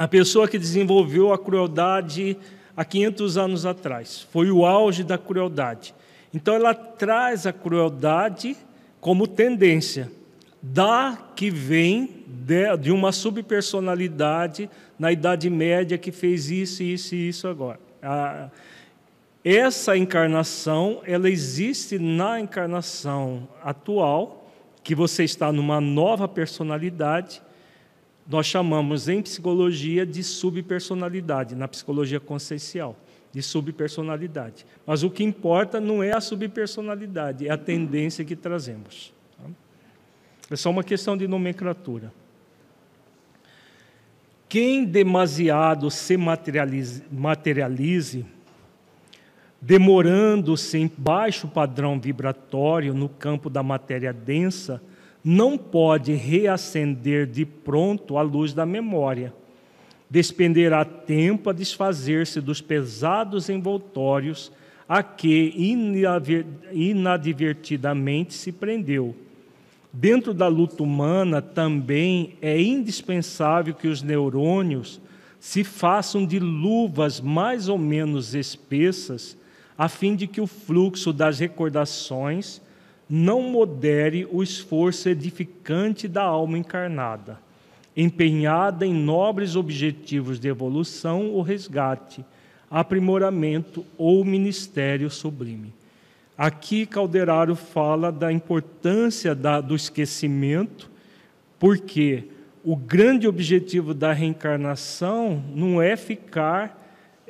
[0.00, 2.34] a pessoa que desenvolveu a crueldade
[2.74, 5.94] há 500 anos atrás, foi o auge da crueldade.
[6.32, 8.56] Então, ela traz a crueldade
[8.98, 10.10] como tendência
[10.62, 12.24] da que vem
[12.80, 17.78] de, uma subpersonalidade na Idade Média que fez isso, isso e isso agora.
[19.44, 24.50] Essa encarnação, ela existe na encarnação atual,
[24.82, 27.42] que você está numa nova personalidade,
[28.30, 32.96] nós chamamos em psicologia de subpersonalidade, na psicologia consciencial,
[33.32, 34.64] de subpersonalidade.
[34.86, 39.12] Mas o que importa não é a subpersonalidade, é a tendência que trazemos.
[40.48, 42.12] É só uma questão de nomenclatura.
[44.48, 48.24] Quem demasiado se materialize, materialize
[49.60, 54.80] demorando-se em baixo padrão vibratório no campo da matéria densa,
[55.24, 59.34] não pode reacender de pronto a luz da memória.
[60.08, 64.50] Despenderá tempo a desfazer-se dos pesados envoltórios
[64.88, 65.54] a que
[66.72, 69.14] inadvertidamente se prendeu
[69.92, 75.00] Dentro da luta humana também é indispensável que os neurônios
[75.40, 79.36] se façam de luvas mais ou menos espessas,
[79.76, 82.62] a fim de que o fluxo das recordações
[83.10, 87.38] não modere o esforço edificante da alma encarnada.
[87.96, 92.24] empenhada em nobres objetivos de evolução ou resgate,
[92.70, 95.74] aprimoramento ou ministério sublime.
[96.38, 100.88] Aqui Calderaro fala da importância da, do esquecimento,
[101.58, 102.24] porque
[102.64, 106.79] o grande objetivo da reencarnação não é ficar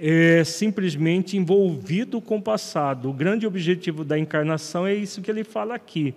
[0.03, 3.11] é, simplesmente envolvido com o passado.
[3.11, 6.14] O grande objetivo da encarnação é isso que ele fala aqui: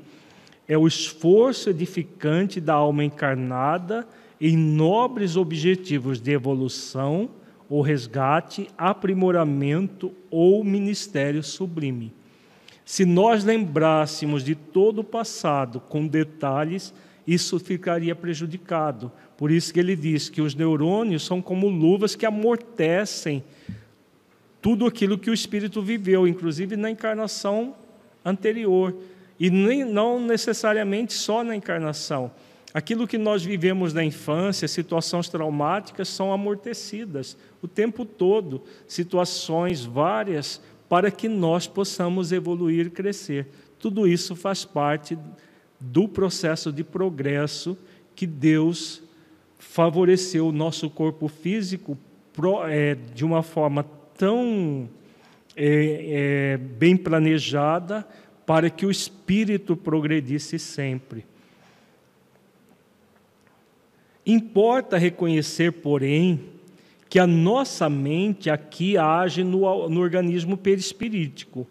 [0.68, 4.08] é o esforço edificante da alma encarnada
[4.40, 7.30] em nobres objetivos de evolução
[7.70, 12.14] ou resgate, aprimoramento ou ministério sublime.
[12.86, 16.94] Se nós lembrássemos de todo o passado com detalhes,
[17.26, 19.12] isso ficaria prejudicado.
[19.44, 23.44] Por isso que ele diz que os neurônios são como luvas que amortecem
[24.62, 27.76] tudo aquilo que o espírito viveu, inclusive na encarnação
[28.24, 28.96] anterior,
[29.38, 32.32] e nem, não necessariamente só na encarnação.
[32.74, 40.62] Aquilo que nós vivemos na infância, situações traumáticas, são amortecidas o tempo todo, situações várias,
[40.88, 43.50] para que nós possamos evoluir e crescer.
[43.78, 45.18] Tudo isso faz parte
[45.82, 47.78] do processo de progresso
[48.16, 49.03] que Deus
[49.70, 51.98] favoreceu o nosso corpo físico
[52.70, 53.84] é, de uma forma
[54.16, 54.90] tão
[55.56, 58.08] é, é, bem planejada
[58.46, 61.26] para que o espírito progredisse sempre.
[64.26, 66.42] Importa reconhecer, porém,
[67.10, 71.68] que a nossa mente aqui age no, no organismo perispirítico,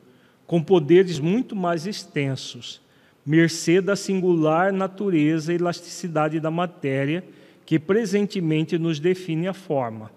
[0.46, 2.80] com poderes muito mais extensos,
[3.24, 7.24] mercê da singular natureza e elasticidade da matéria
[7.64, 10.10] que presentemente nos define a forma.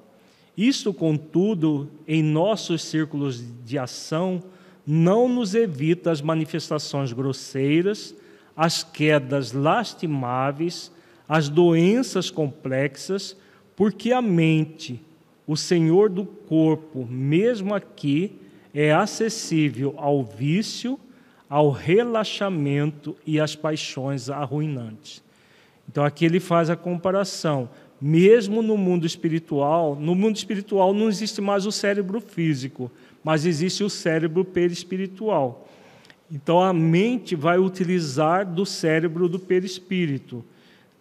[0.58, 4.41] Isto, contudo, em nossos círculos de ação,
[4.86, 8.16] não nos evita as manifestações grosseiras,
[8.56, 10.91] as quedas lastimáveis,
[11.28, 13.36] as doenças complexas,
[13.76, 15.02] porque a mente,
[15.46, 18.39] o senhor do corpo, mesmo aqui,
[18.74, 21.00] é acessível ao vício,
[21.50, 25.25] ao relaxamento e às paixões arruinantes.
[25.90, 27.70] Então aqui ele faz a comparação.
[28.02, 32.92] Mesmo no mundo espiritual, no mundo espiritual não existe mais o cérebro físico,
[33.24, 35.68] mas existe o cérebro perispiritual.
[36.32, 40.44] Então a mente vai utilizar do cérebro do perispírito.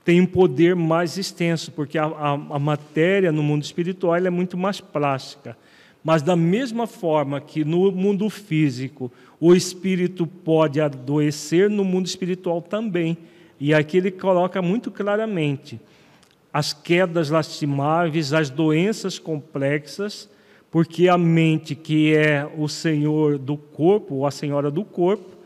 [0.04, 4.56] Tem um poder mais extenso, porque a, a, a matéria no mundo espiritual é muito
[4.56, 5.56] mais plástica.
[6.04, 9.10] Mas da mesma forma que no mundo físico
[9.40, 13.16] o espírito pode adoecer, no mundo espiritual também.
[13.64, 15.80] E aqui ele coloca muito claramente
[16.52, 20.28] as quedas lastimáveis, as doenças complexas,
[20.70, 25.38] porque a mente, que é o senhor do corpo, ou a senhora do corpo,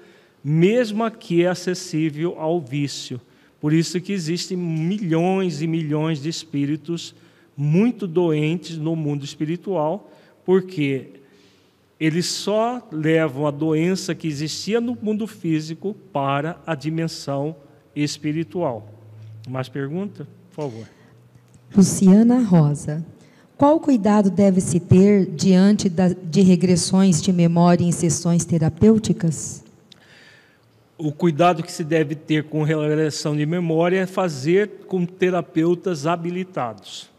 [0.43, 3.21] mesmo aqui é acessível ao vício.
[3.61, 7.15] Por isso que existem milhões e milhões de espíritos
[7.57, 10.11] muito doentes no mundo espiritual,
[10.45, 11.21] porque
[12.01, 17.68] eles só levam a doença que existia no mundo físico para a dimensão espiritual.
[19.49, 20.27] Mais pergunta?
[20.51, 20.87] Por favor.
[21.75, 23.05] Luciana Rosa.
[23.57, 29.65] Qual cuidado deve-se ter diante de regressões de memória em sessões terapêuticas?
[30.97, 37.11] O cuidado que se deve ter com regressão de memória é fazer com terapeutas habilitados.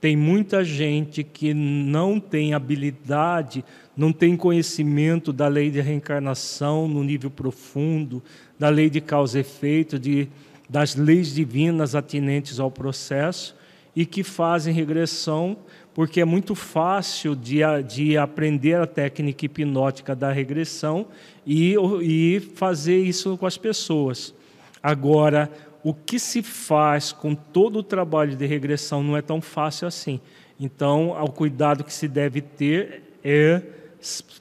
[0.00, 3.64] Tem muita gente que não tem habilidade,
[3.96, 8.22] não tem conhecimento da lei de reencarnação no nível profundo,
[8.58, 10.28] da lei de causa e efeito, de,
[10.68, 13.54] das leis divinas atinentes ao processo
[13.94, 15.56] e que fazem regressão,
[15.94, 21.06] porque é muito fácil de, de aprender a técnica hipnótica da regressão
[21.46, 24.34] e, e fazer isso com as pessoas.
[24.82, 25.50] Agora,
[25.82, 30.20] o que se faz com todo o trabalho de regressão não é tão fácil assim.
[30.58, 33.62] Então, o cuidado que se deve ter é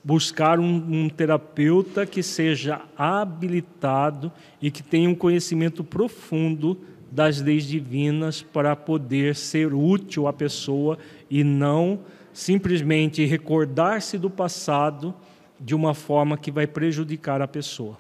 [0.04, 6.78] buscar um, um, terapeuta que seja habilitado e que tenha um conhecimento profundo
[7.12, 10.98] das leis divinas para poder ser útil à pessoa
[11.30, 12.00] e não
[12.34, 15.14] simplesmente recordar-se do passado
[15.60, 17.98] de uma forma que vai prejudicar a pessoa.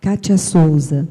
[0.00, 1.08] Kátia Souza.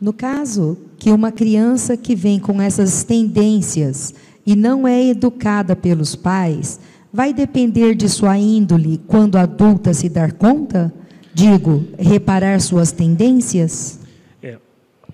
[0.00, 4.14] No caso que uma criança que vem com essas tendências
[4.46, 6.80] e não é educada pelos pais,
[7.12, 10.92] vai depender de sua índole quando adulta se dar conta?
[11.32, 14.00] Digo, reparar suas tendências?
[14.42, 14.58] É.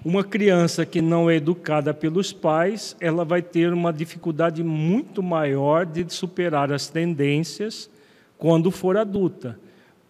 [0.04, 5.84] Uma criança que não é educada pelos pais, ela vai ter uma dificuldade muito maior
[5.84, 7.90] de superar as tendências
[8.38, 9.58] quando for adulta.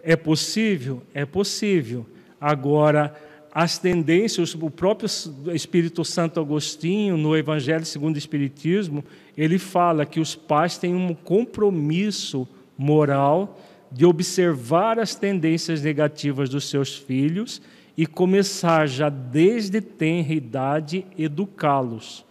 [0.02, 1.02] É possível?
[1.12, 2.06] É possível.
[2.40, 3.14] Agora,
[3.58, 5.08] as tendências, o próprio
[5.54, 9.02] Espírito Santo Agostinho, no Evangelho segundo o Espiritismo,
[9.34, 12.46] ele fala que os pais têm um compromisso
[12.76, 13.58] moral
[13.90, 17.62] de observar as tendências negativas dos seus filhos
[17.96, 22.26] e começar já desde tenra idade educá-los.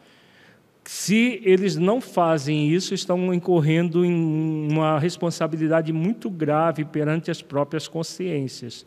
[0.84, 7.88] Se eles não fazem isso, estão incorrendo em uma responsabilidade muito grave perante as próprias
[7.88, 8.86] consciências.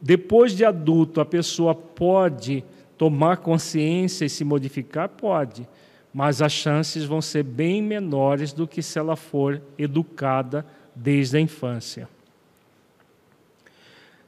[0.00, 2.64] Depois de adulto, a pessoa pode
[2.96, 5.08] tomar consciência e se modificar?
[5.08, 5.68] Pode,
[6.12, 10.64] mas as chances vão ser bem menores do que se ela for educada
[10.94, 12.08] desde a infância.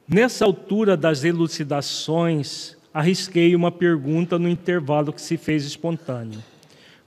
[0.07, 6.43] Nessa altura das elucidações, arrisquei uma pergunta no intervalo que se fez espontâneo.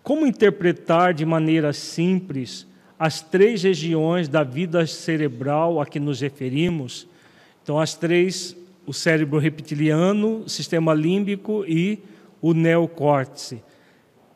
[0.03, 2.67] Como interpretar de maneira simples
[2.99, 7.07] as três regiões da vida cerebral a que nos referimos
[7.63, 8.57] então, as três:
[8.87, 12.01] o cérebro reptiliano, sistema límbico e
[12.41, 13.57] o neocórtex.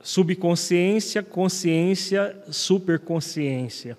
[0.00, 3.98] Subconsciência, consciência, superconsciência.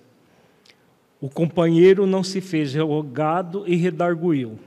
[1.20, 4.58] O companheiro não se fez rogado e redarguiu.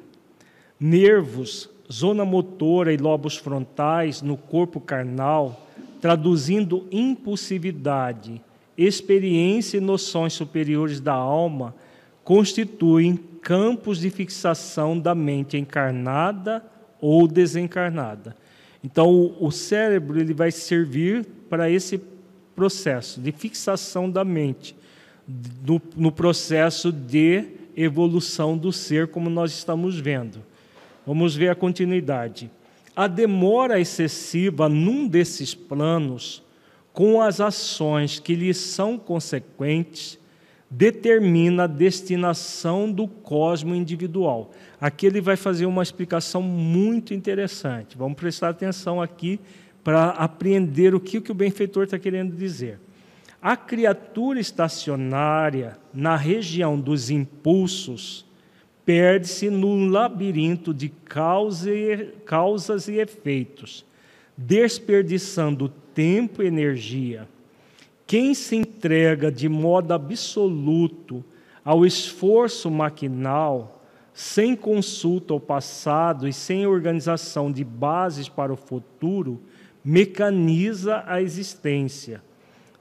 [0.78, 5.66] Nervos, zona motora e lobos frontais no corpo carnal,
[6.00, 8.42] traduzindo impulsividade,
[8.76, 11.74] experiência e noções superiores da alma,
[12.22, 16.62] constituem campos de fixação da mente encarnada
[17.00, 18.36] ou desencarnada.
[18.82, 22.00] Então, o cérebro ele vai servir para esse
[22.54, 24.76] processo de fixação da mente,
[25.96, 27.44] no, processo de
[27.76, 30.42] evolução do ser, como nós estamos vendo.
[31.06, 32.50] Vamos ver a continuidade.
[32.94, 36.42] A demora excessiva num desses planos,
[36.92, 40.18] com as ações que lhes são consequentes,
[40.70, 44.52] determina a destinação do cosmo individual.
[44.80, 47.98] Aqui ele vai fazer uma explicação muito interessante.
[47.98, 49.40] Vamos prestar atenção aqui
[49.82, 52.78] para apreender o que, o benfeitor está querendo dizer.
[53.42, 58.26] A criatura estacionária na região dos impulsos
[58.84, 63.84] perde-se no labirinto de causas e efeitos,
[64.36, 67.26] desperdiçando tempo e energia
[68.10, 71.24] quem se entrega de modo absoluto
[71.64, 79.40] ao esforço maquinal, sem consulta ao passado e sem organização de bases para o futuro,
[79.84, 82.20] mecaniza a existência,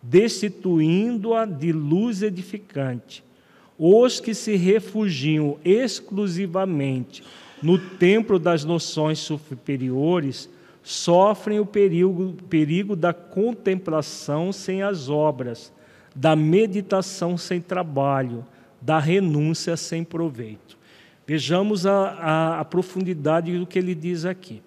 [0.02, 3.24] destituindo-a de luz edificante.
[3.78, 7.24] Os que se refugiam exclusivamente
[7.62, 10.50] no templo das noções superiores
[10.84, 15.72] sofrem o perigo, perigo da contemplação sem as obras,
[16.16, 18.46] da meditação sem trabalho,
[18.82, 20.78] da renúncia sem proveito.
[21.28, 24.62] Vejamos a, a, a profundidade do que ele diz aqui.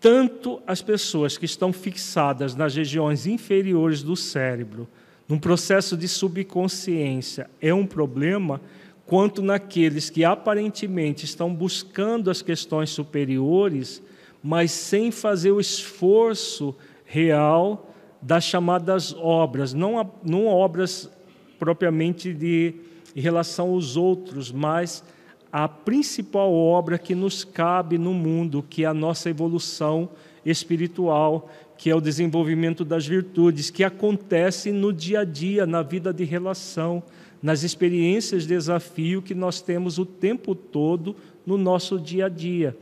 [0.00, 4.88] Tanto as pessoas que estão fixadas nas regiões inferiores do cérebro,
[5.28, 8.60] num processo de subconsciência, é um problema,
[9.06, 14.02] quanto naqueles que aparentemente estão buscando as questões superiores
[14.42, 16.74] mas sem fazer o esforço
[17.04, 17.90] real
[18.20, 21.10] das chamadas obras, não, não obras
[21.58, 22.74] propriamente de
[23.14, 25.04] em relação aos outros, mas
[25.52, 30.08] a principal obra que nos cabe no mundo, que é a nossa evolução
[30.44, 36.12] espiritual, que é o desenvolvimento das virtudes, que acontece no dia a dia, na vida
[36.12, 37.02] de relação,
[37.42, 41.14] nas experiências de desafio que nós temos o tempo todo
[41.44, 42.76] no nosso dia a dia.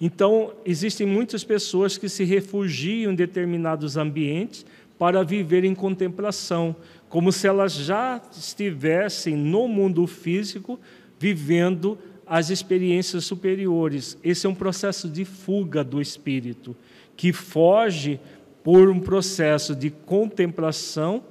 [0.00, 4.64] Então, existem muitas pessoas que se refugiam em determinados ambientes
[4.98, 6.74] para viver em contemplação,
[7.08, 10.80] como se elas já estivessem no mundo físico
[11.18, 14.16] vivendo as experiências superiores.
[14.24, 16.74] Esse é um processo de fuga do espírito,
[17.16, 18.18] que foge
[18.62, 21.24] por um processo de contemplação,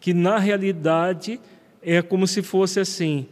[0.00, 1.40] que na realidade
[1.82, 3.26] é como se fosse assim,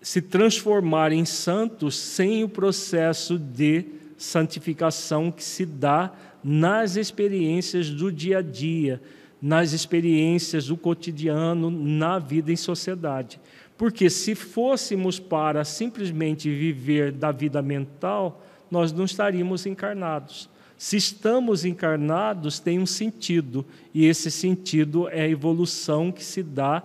[0.00, 3.84] se transformar em santos sem o processo de
[4.16, 6.12] santificação que se dá
[6.42, 9.00] nas experiências do dia a dia,
[9.40, 13.40] nas experiências do cotidiano, na vida em sociedade.
[13.76, 20.48] Porque se fôssemos para simplesmente viver da vida mental, nós não estaríamos encarnados.
[20.76, 26.82] Se estamos encarnados, tem um sentido, e esse sentido é a evolução que se dá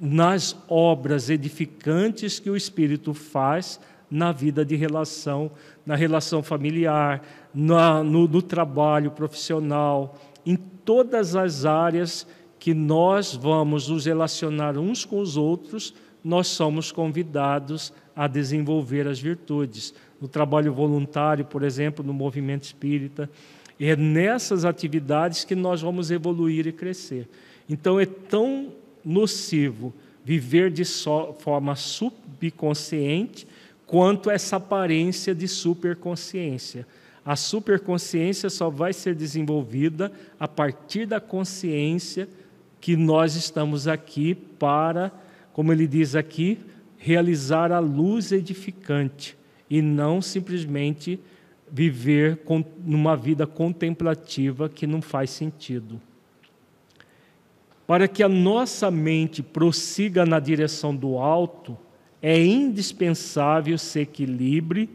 [0.00, 5.50] nas obras edificantes que o Espírito faz na vida de relação,
[5.86, 7.22] na relação familiar,
[7.54, 12.26] na, no, no trabalho profissional, em todas as áreas
[12.58, 19.20] que nós vamos nos relacionar uns com os outros, nós somos convidados a desenvolver as
[19.20, 19.94] virtudes.
[20.20, 23.30] No trabalho voluntário, por exemplo, no movimento espírita,
[23.78, 27.28] é nessas atividades que nós vamos evoluir e crescer.
[27.68, 28.72] Então é tão
[29.04, 30.84] nocivo viver de
[31.38, 33.46] forma subconsciente
[33.86, 36.86] quanto essa aparência de superconsciência.
[37.24, 42.28] A superconsciência só vai ser desenvolvida a partir da consciência
[42.80, 45.12] que nós estamos aqui para,
[45.52, 46.58] como ele diz aqui,
[46.96, 49.36] realizar a luz edificante
[49.68, 51.18] e não simplesmente
[51.70, 52.40] viver
[52.84, 56.00] numa vida contemplativa que não faz sentido.
[57.86, 61.76] Para que a nossa mente prossiga na direção do alto,
[62.22, 64.88] é indispensável se equilibre,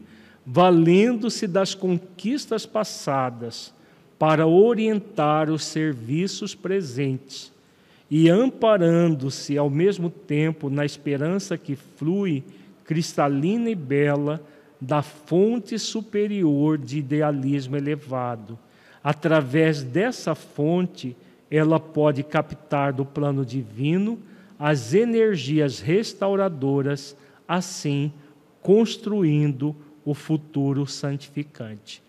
[0.44, 3.72] valendo-se das conquistas passadas
[4.18, 7.52] para orientar os serviços presentes
[8.10, 12.44] e amparando-se ao mesmo tempo na esperança que flui
[12.84, 14.44] cristalina e bela
[14.80, 18.58] da fonte superior de idealismo elevado.
[19.02, 21.16] Através dessa fonte,
[21.50, 24.18] ela pode captar do plano divino
[24.62, 27.16] as energias restauradoras,
[27.48, 28.12] assim
[28.60, 32.00] construindo o futuro santificante.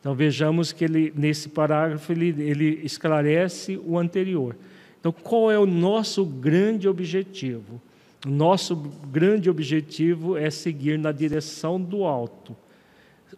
[0.00, 4.56] Então vejamos que ele nesse parágrafo ele, ele esclarece o anterior.
[4.98, 7.80] Então qual é o nosso grande objetivo?
[8.26, 12.56] Nosso grande objetivo é seguir na direção do alto,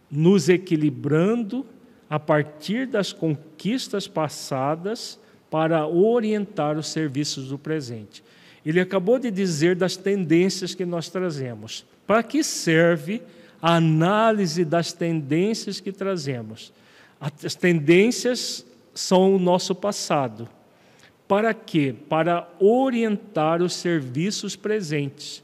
[0.09, 1.63] nos equilibrando
[2.09, 5.19] a partir das conquistas passadas
[5.51, 8.23] para orientar os serviços do presente.
[8.65, 11.85] Ele acabou de dizer das tendências que nós trazemos.
[12.07, 13.21] Para que serve
[13.61, 16.71] a análise das tendências que trazemos?
[17.19, 20.47] As tendências são o nosso passado.
[21.27, 21.95] Para quê?
[22.09, 25.43] Para orientar os serviços presentes.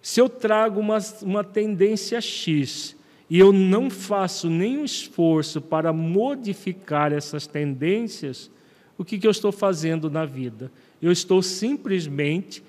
[0.00, 2.96] Se eu trago uma, uma tendência X
[3.28, 8.50] e eu não faço nenhum esforço para modificar essas tendências,
[8.96, 10.72] o que, que eu estou fazendo na vida?
[11.00, 12.62] Eu estou simplesmente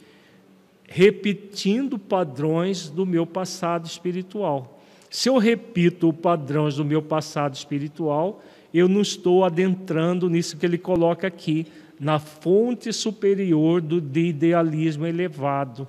[0.88, 4.82] repetindo padrões do meu passado espiritual.
[5.10, 10.78] Se eu repito padrões do meu passado espiritual, eu não estou adentrando nisso que ele
[10.78, 11.68] coloca aqui,
[12.00, 15.88] na fonte superior do, de idealismo elevado,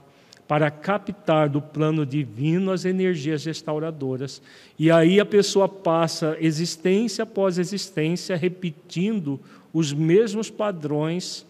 [0.49, 4.43] para captar do plano divino as energias restauradoras.
[4.79, 9.39] E aí a pessoa passa existência após existência repetindo
[9.73, 11.47] os mesmos padrões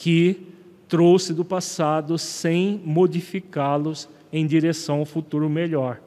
[0.00, 0.46] que
[0.88, 6.00] trouxe do passado sem modificá-los em direção ao futuro melhor.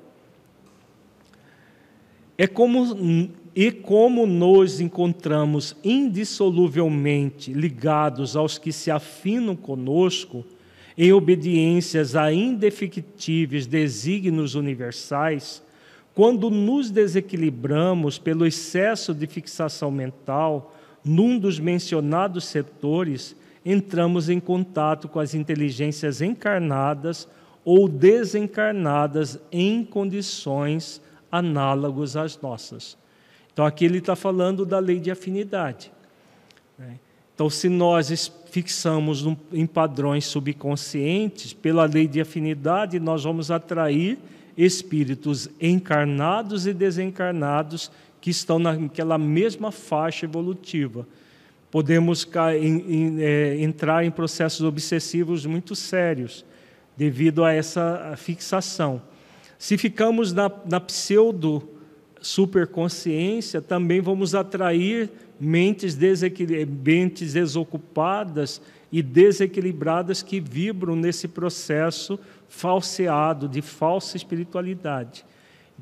[2.36, 10.44] É como e como nos encontramos indissoluvelmente ligados aos que se afinam conosco,
[10.98, 15.62] em obediências a indefectíveis desígnios universais,
[16.16, 20.74] quando nos desequilibramos pelo excesso de fixação mental
[21.06, 23.36] num dos mencionados setores,
[23.66, 27.28] entramos em contato com as inteligências encarnadas
[27.64, 31.01] ou desencarnadas em condições
[31.32, 32.97] análogas às nossas.
[33.51, 35.91] Então, aqui ele está falando da lei de afinidade.
[36.78, 36.99] Né?
[37.34, 44.20] Então, se nós fixamos em padrões subconscientes, pela lei de afinidade, nós vamos atrair
[44.55, 47.91] espíritos encarnados e desencarnados
[48.22, 51.07] que estão naquela mesma faixa evolutiva.
[51.74, 52.30] Podemos
[53.20, 56.46] é, entrar em processos obsessivos muito sérios
[56.96, 59.02] devido a essa fixação.
[59.58, 61.68] Se ficamos na, na pseudo
[62.22, 65.10] superconsciência, também vamos atrair
[65.40, 65.98] mentes,
[66.68, 75.26] mentes desocupadas e desequilibradas que vibram nesse processo falseado de falsa espiritualidade.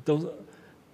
[0.02, 0.32] Então,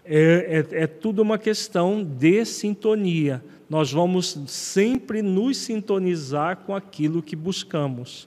[0.05, 3.41] é, é, é tudo uma questão de sintonia.
[3.69, 8.27] Nós vamos sempre nos sintonizar com aquilo que buscamos.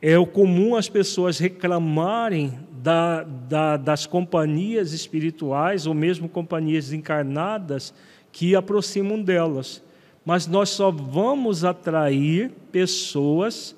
[0.00, 7.94] É o comum as pessoas reclamarem da, da, das companhias espirituais ou mesmo companhias encarnadas
[8.30, 9.82] que aproximam delas.
[10.24, 13.74] Mas nós só vamos atrair pessoas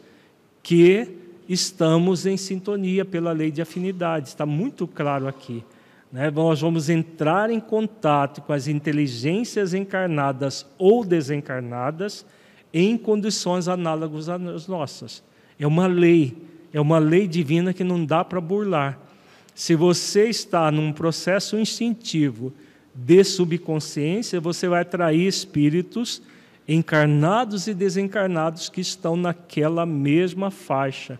[0.62, 1.16] que
[1.48, 5.64] estamos em sintonia pela lei de afinidade, está muito claro aqui.
[6.12, 6.30] Né?
[6.30, 12.26] Nós vamos entrar em contato com as inteligências encarnadas ou desencarnadas
[12.72, 15.22] em condições análogas às nossas.
[15.58, 16.36] É uma lei,
[16.72, 18.98] é uma lei divina que não dá para burlar.
[19.54, 22.52] Se você está num processo instintivo
[22.94, 26.22] de subconsciência, você vai atrair espíritos
[26.66, 31.18] encarnados e desencarnados que estão naquela mesma faixa.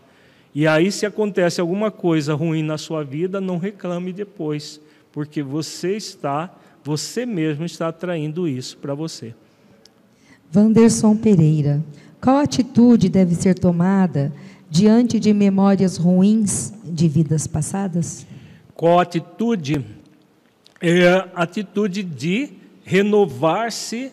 [0.53, 5.95] E aí, se acontece alguma coisa ruim na sua vida, não reclame depois, porque você
[5.95, 6.53] está,
[6.83, 9.33] você mesmo está atraindo isso para você.
[10.51, 11.81] Vanderson Pereira.
[12.19, 14.33] Qual atitude deve ser tomada
[14.69, 18.27] diante de memórias ruins de vidas passadas?
[18.75, 19.85] Qual atitude?
[20.81, 22.49] É a atitude de
[22.83, 24.11] renovar-se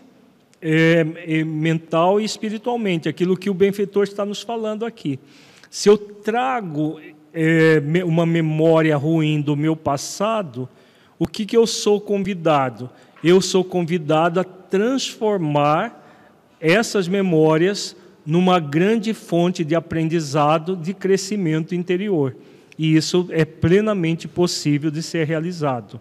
[0.61, 5.19] é, é, mental e espiritualmente, aquilo que o benfeitor está nos falando aqui.
[5.71, 7.01] Se eu trago
[7.33, 10.69] é, uma memória ruim do meu passado,
[11.19, 12.89] o que, que eu sou convidado?
[13.23, 16.07] Eu sou convidado a transformar
[16.61, 22.37] essas memórias numa grande fonte de aprendizado, de crescimento interior.
[22.79, 26.01] E isso é plenamente possível de ser realizado.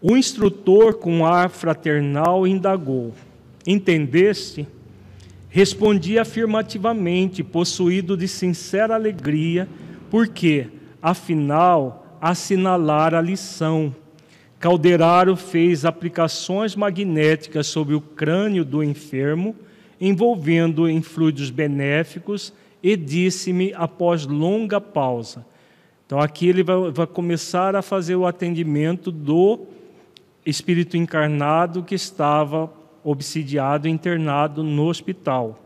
[0.00, 3.14] O instrutor, com ar fraternal, indagou:
[3.64, 4.66] Entendeste?
[5.54, 9.68] Respondi afirmativamente, possuído de sincera alegria,
[10.10, 10.68] porque,
[11.02, 13.94] afinal, assinalar a lição.
[14.58, 19.54] Calderaro fez aplicações magnéticas sobre o crânio do enfermo,
[20.00, 22.50] envolvendo em fluidos benéficos,
[22.82, 25.44] e disse-me após longa pausa.
[26.06, 29.66] Então, aqui ele vai, vai começar a fazer o atendimento do
[30.46, 32.72] espírito encarnado que estava
[33.04, 35.58] obsidiado, internado no hospital.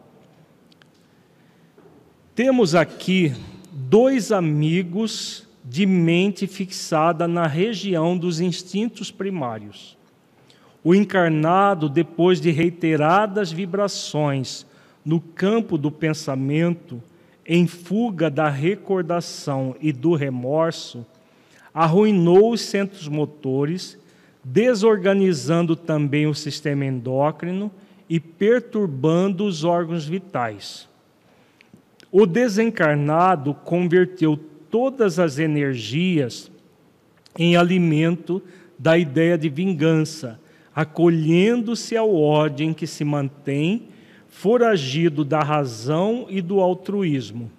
[2.35, 3.35] Temos aqui
[3.73, 9.97] dois amigos de mente fixada na região dos instintos primários.
[10.85, 14.65] O encarnado, depois de reiteradas vibrações
[15.05, 17.03] no campo do pensamento,
[17.45, 21.05] em fuga da recordação e do remorso,
[21.75, 23.99] arruinou os centros motores
[24.49, 27.69] desorganizando também o sistema endócrino
[28.09, 30.89] e perturbando os órgãos vitais.
[32.13, 34.39] O desencarnado converteu
[34.71, 36.49] todas as energias
[37.37, 38.41] em alimento
[38.79, 40.39] da ideia de vingança,
[40.73, 43.89] acolhendo-se ao ódio em que se mantém,
[44.29, 47.51] foragido da razão e do altruísmo.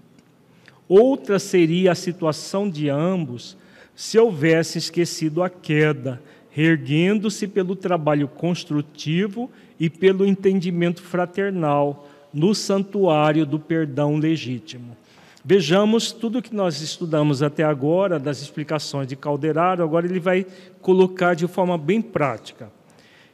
[0.88, 3.58] Outra seria a situação de ambos
[3.94, 6.22] se houvesse esquecido a queda
[6.58, 14.98] erguendo-se pelo trabalho construtivo e pelo entendimento fraternal no santuário do perdão legítimo.
[15.46, 20.46] Vejamos tudo que nós estudamos até agora, das explicações de Calderaro, agora ele vai
[20.82, 22.72] colocar de forma bem prática.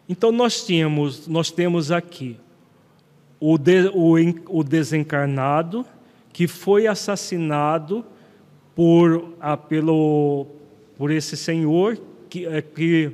[0.08, 2.38] Então, nós, tínhamos, nós temos aqui
[3.40, 4.16] o, de, o,
[4.50, 5.86] o desencarnado
[6.32, 8.06] que foi assassinado
[8.76, 10.46] por, a, pelo,
[10.98, 11.98] por esse senhor
[12.34, 13.12] que, é, que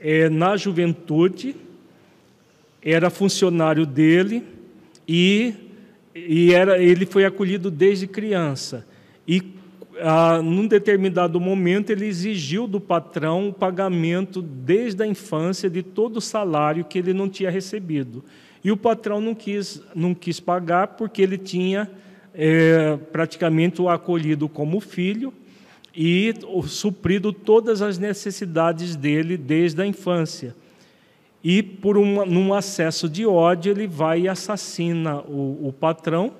[0.00, 1.54] é, na juventude
[2.82, 4.42] era funcionário dele
[5.06, 5.52] e,
[6.14, 8.86] e era, ele foi acolhido desde criança.
[9.28, 9.42] E,
[10.00, 16.16] ah, num determinado momento, ele exigiu do patrão o pagamento desde a infância de todo
[16.16, 18.24] o salário que ele não tinha recebido.
[18.64, 21.90] E o patrão não quis, não quis pagar porque ele tinha
[22.32, 25.34] é, praticamente o acolhido como filho
[25.94, 26.34] e
[26.66, 30.54] suprido todas as necessidades dele desde a infância.
[31.42, 36.32] E por um num acesso de ódio, ele vai e assassina o, o patrão,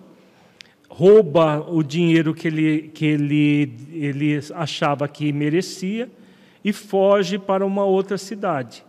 [0.89, 6.10] rouba o dinheiro que, ele, que ele, ele achava que merecia
[6.64, 8.85] e foge para uma outra cidade.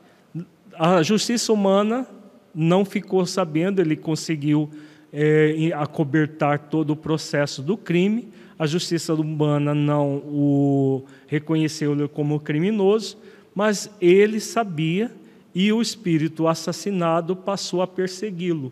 [0.74, 2.08] A justiça humana
[2.54, 4.70] não ficou sabendo, ele conseguiu
[5.14, 8.30] é, acobertar todo o processo do crime,
[8.62, 13.18] a justiça humana não o reconheceu como criminoso,
[13.56, 15.12] mas ele sabia
[15.56, 18.72] e o espírito assassinado passou a persegui-lo.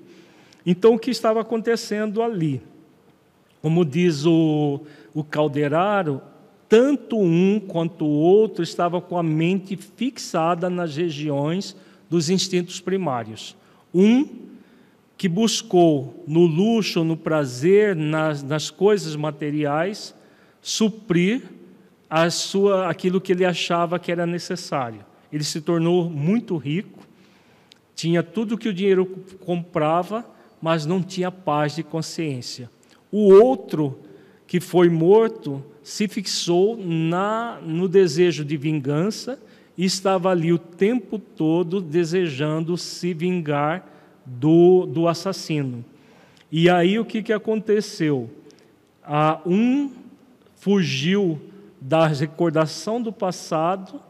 [0.63, 2.61] Então, o que estava acontecendo ali?
[3.63, 4.79] Como diz o,
[5.11, 6.21] o Calderaro,
[6.69, 11.75] tanto um quanto o outro estava com a mente fixada nas regiões
[12.07, 13.55] dos instintos primários.
[13.91, 14.48] Um
[15.19, 20.15] que buscou no luxo, no prazer, nas, nas coisas materiais,
[20.61, 21.43] suprir
[22.09, 25.05] a sua, aquilo que ele achava que era necessário.
[25.29, 27.05] Ele se tornou muito rico,
[27.93, 29.05] tinha tudo que o dinheiro
[29.41, 30.25] comprava,
[30.61, 32.71] mas não tinha paz de consciência.
[33.11, 33.99] O outro,
[34.47, 39.37] que foi morto, se fixou na, no desejo de vingança
[39.77, 43.98] e estava ali o tempo todo desejando se vingar
[44.37, 45.83] do, do assassino.
[46.51, 48.29] E aí o que, que aconteceu?
[49.03, 49.91] Ah, um
[50.55, 51.39] fugiu
[51.79, 54.01] da recordação do passado,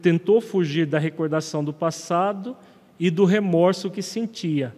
[0.00, 2.56] tentou fugir da recordação do passado
[2.98, 4.74] e do remorso que sentia.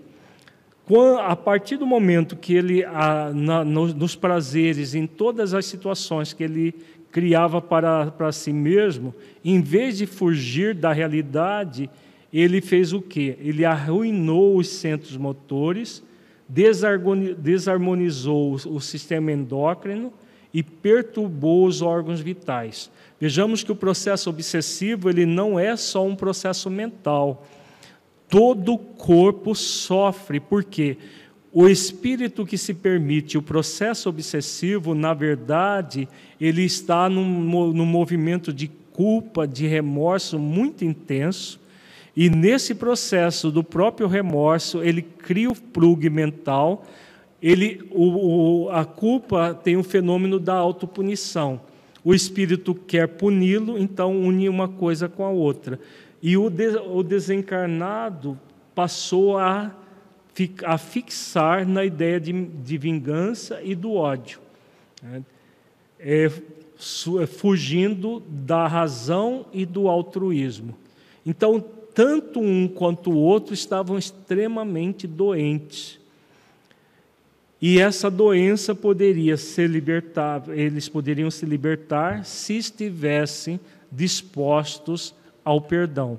[1.22, 2.82] A partir do momento que ele,
[3.94, 6.74] nos prazeres, em todas as situações que ele
[7.12, 9.14] criava para, para si mesmo,
[9.44, 11.88] em vez de fugir da realidade,
[12.32, 13.36] ele fez o quê?
[13.40, 16.02] Ele arruinou os centros motores,
[17.38, 20.12] desarmonizou o sistema endócrino
[20.52, 22.90] e perturbou os órgãos vitais.
[23.20, 27.46] Vejamos que o processo obsessivo ele não é só um processo mental.
[28.28, 30.96] Todo o corpo sofre, porque
[31.52, 36.08] o espírito que se permite o processo obsessivo, na verdade,
[36.40, 41.59] ele está num, num movimento de culpa, de remorso muito intenso,
[42.20, 46.84] e nesse processo do próprio remorso, ele cria o plug mental,
[47.40, 51.58] ele, o, o, a culpa tem o fenômeno da autopunição.
[52.04, 55.80] O espírito quer puni-lo, então une uma coisa com a outra.
[56.20, 58.38] E o, de, o desencarnado
[58.74, 59.74] passou a,
[60.66, 64.40] a fixar na ideia de, de vingança e do ódio,
[65.02, 65.22] né?
[65.98, 70.76] é, é, fugindo da razão e do altruísmo.
[71.24, 75.98] Então, tanto um quanto o outro estavam extremamente doentes.
[77.60, 83.60] E essa doença poderia ser libertada, eles poderiam se libertar se estivessem
[83.92, 85.14] dispostos
[85.44, 86.18] ao perdão.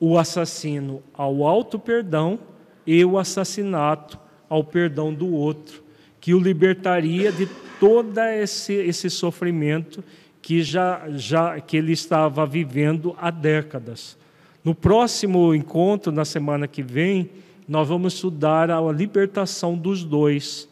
[0.00, 2.38] O assassino ao alto perdão
[2.86, 4.18] e o assassinato
[4.48, 5.82] ao perdão do outro,
[6.20, 7.46] que o libertaria de
[7.78, 10.02] todo esse, esse sofrimento
[10.40, 14.16] que já, já que ele estava vivendo há décadas.
[14.64, 17.30] No próximo encontro, na semana que vem,
[17.66, 20.68] nós vamos estudar a libertação dos dois.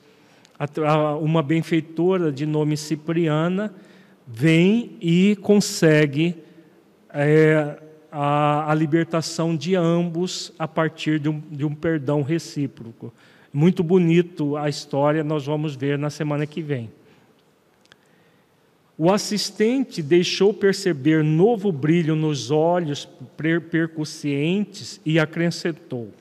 [1.20, 3.74] Uma benfeitora de nome Cipriana
[4.26, 6.36] vem e consegue
[7.12, 7.78] é,
[8.12, 13.12] a, a, libertação de ambos a partir de um, de um perdão recíproco.
[13.52, 16.90] Muito bonito a história, nós vamos ver na semana que vem.
[19.02, 23.08] O assistente deixou perceber novo brilho nos olhos
[23.70, 26.12] percussientes e acrescentou: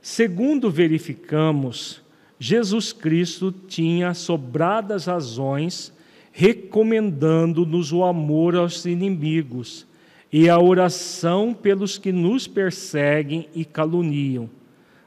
[0.00, 2.00] Segundo verificamos,
[2.38, 5.92] Jesus Cristo tinha sobradas razões
[6.30, 9.84] recomendando-nos o amor aos inimigos
[10.32, 14.48] e a oração pelos que nos perseguem e caluniam.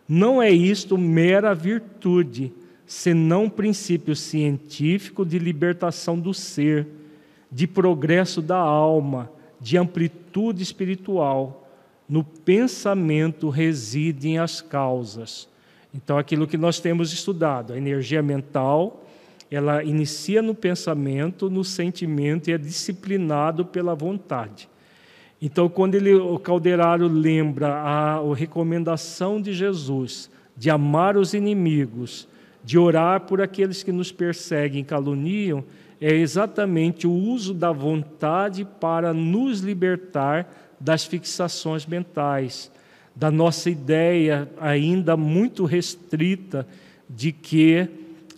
[0.05, 2.51] Não é isto mera virtude,
[2.91, 6.85] senão princípio científico de libertação do ser,
[7.49, 9.31] de progresso da alma,
[9.61, 11.69] de amplitude espiritual
[12.09, 15.47] no pensamento residem as causas.
[15.95, 19.05] Então, aquilo que nós temos estudado, a energia mental,
[19.49, 24.68] ela inicia no pensamento, no sentimento e é disciplinado pela vontade.
[25.41, 32.27] Então, quando ele, o Calderário lembra a, a recomendação de Jesus de amar os inimigos,
[32.63, 35.63] de orar por aqueles que nos perseguem e caluniam,
[35.99, 42.71] é exatamente o uso da vontade para nos libertar das fixações mentais,
[43.15, 46.67] da nossa ideia ainda muito restrita
[47.07, 47.88] de que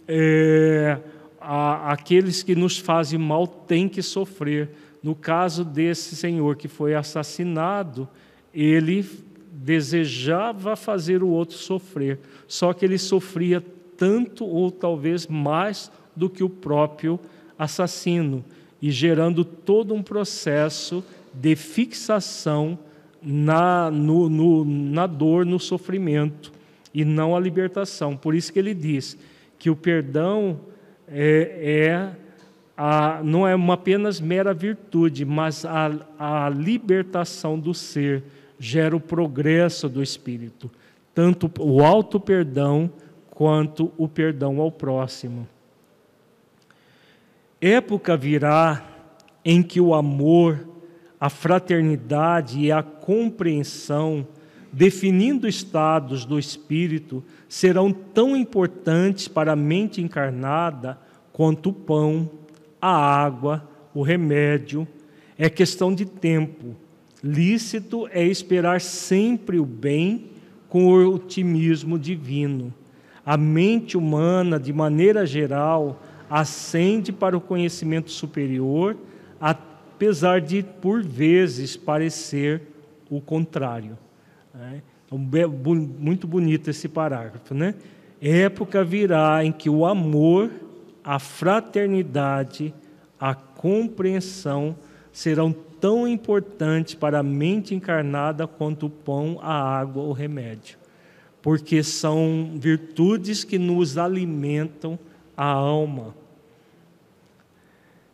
[0.07, 0.97] é,
[1.39, 4.69] a, aqueles que nos fazem mal têm que sofrer.
[5.01, 8.07] No caso desse senhor que foi assassinado,
[8.53, 9.05] ele
[9.51, 13.63] desejava fazer o outro sofrer, só que ele sofria
[13.97, 17.19] tanto ou talvez mais do que o próprio
[17.57, 18.43] assassino,
[18.81, 21.03] e gerando todo um processo
[21.33, 22.77] de fixação
[23.21, 26.51] na, no, no, na dor, no sofrimento,
[26.93, 28.15] e não a libertação.
[28.15, 29.17] Por isso que ele diz
[29.57, 30.59] que o perdão
[31.07, 32.23] é, é
[32.77, 38.23] a, não é uma apenas mera virtude, mas a, a libertação do ser
[38.59, 40.69] gera o progresso do espírito,
[41.13, 42.91] tanto o alto perdão
[43.33, 45.47] quanto o perdão ao próximo.
[47.59, 48.85] Época virá
[49.43, 50.67] em que o amor
[51.23, 54.27] a fraternidade e a compreensão,
[54.73, 60.99] definindo estados do espírito, serão tão importantes para a mente encarnada
[61.31, 62.29] quanto o pão,
[62.81, 64.85] a água, o remédio.
[65.37, 66.75] É questão de tempo.
[67.23, 70.25] Lícito é esperar sempre o bem
[70.67, 72.73] com o otimismo divino.
[73.25, 78.97] A mente humana, de maneira geral, ascende para o conhecimento superior
[80.03, 82.61] apesar de, por vezes, parecer
[83.09, 83.97] o contrário.
[84.53, 84.81] Né?
[85.05, 87.53] Então, muito bonito esse parágrafo.
[87.53, 87.75] Né?
[88.21, 90.51] Época virá em que o amor,
[91.03, 92.73] a fraternidade,
[93.19, 94.75] a compreensão
[95.11, 100.77] serão tão importantes para a mente encarnada quanto o pão, a água, o remédio.
[101.43, 104.97] Porque são virtudes que nos alimentam
[105.35, 106.15] a alma.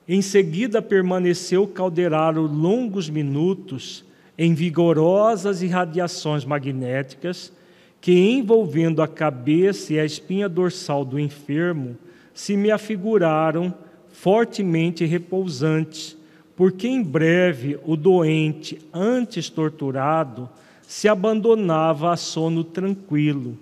[0.07, 4.03] Em seguida, permaneceu Calderaro longos minutos
[4.35, 7.53] em vigorosas irradiações magnéticas
[8.01, 11.95] que, envolvendo a cabeça e a espinha dorsal do enfermo,
[12.33, 13.71] se me afiguraram
[14.11, 16.17] fortemente repousantes,
[16.55, 20.49] porque em breve o doente, antes torturado,
[20.89, 23.57] se abandonava a sono tranquilo,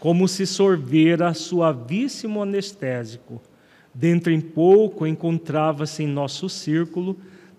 [0.00, 3.40] como se sorvera suavíssimo anestésico
[3.92, 7.16] Dentro em pouco encontrava-se em nosso círculo,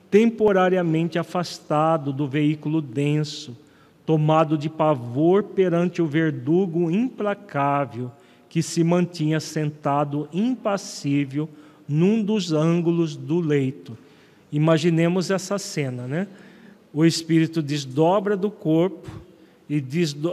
[0.10, 3.58] temporariamente afastado do veículo denso,
[4.06, 8.12] tomado de pavor perante o verdugo implacável
[8.50, 11.50] que se mantinha sentado impassível
[11.88, 13.98] num dos ângulos do leito.
[14.52, 16.28] Imaginemos essa cena, né?
[16.94, 19.10] O espírito desdobra do corpo
[19.70, 19.84] e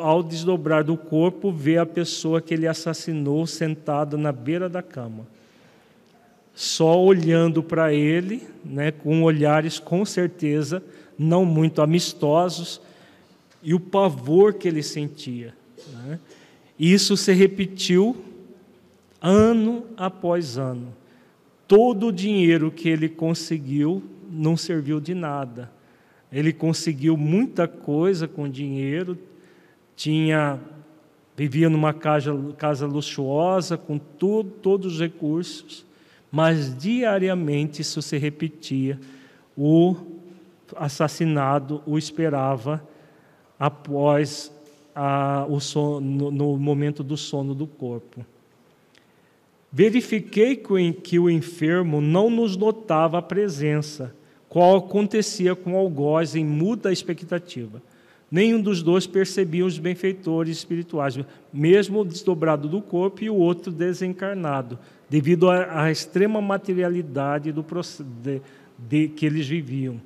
[0.01, 5.26] ao desdobrar do corpo vê a pessoa que ele assassinou sentada na beira da cama
[6.59, 10.82] só olhando para ele, né, com olhares com certeza
[11.16, 12.80] não muito amistosos,
[13.62, 15.55] e o pavor que ele sentia.
[15.93, 16.18] Né?
[16.76, 18.16] Isso se repetiu
[19.22, 20.93] ano após ano.
[21.68, 25.70] Todo o dinheiro que ele conseguiu não serviu de nada.
[26.30, 29.18] Ele conseguiu muita coisa com dinheiro,
[29.96, 30.60] tinha
[31.38, 35.86] vivia numa casa, casa luxuosa com tudo, todos os recursos,
[36.32, 38.98] mas diariamente isso se repetia.
[39.56, 39.94] O
[40.74, 42.82] assassinado o esperava
[43.56, 44.52] após
[44.92, 48.26] a, o sono, no, no momento do sono do corpo.
[49.70, 54.12] Verifiquei que o enfermo não nos notava a presença,
[54.48, 57.82] qual acontecia com o algoz em muda expectativa.
[58.30, 61.18] Nenhum dos dois percebia os benfeitores espirituais,
[61.52, 67.64] mesmo o desdobrado do corpo e o outro desencarnado, devido à, extrema materialidade do,
[68.22, 68.42] de,
[68.78, 70.00] de, que eles viviam.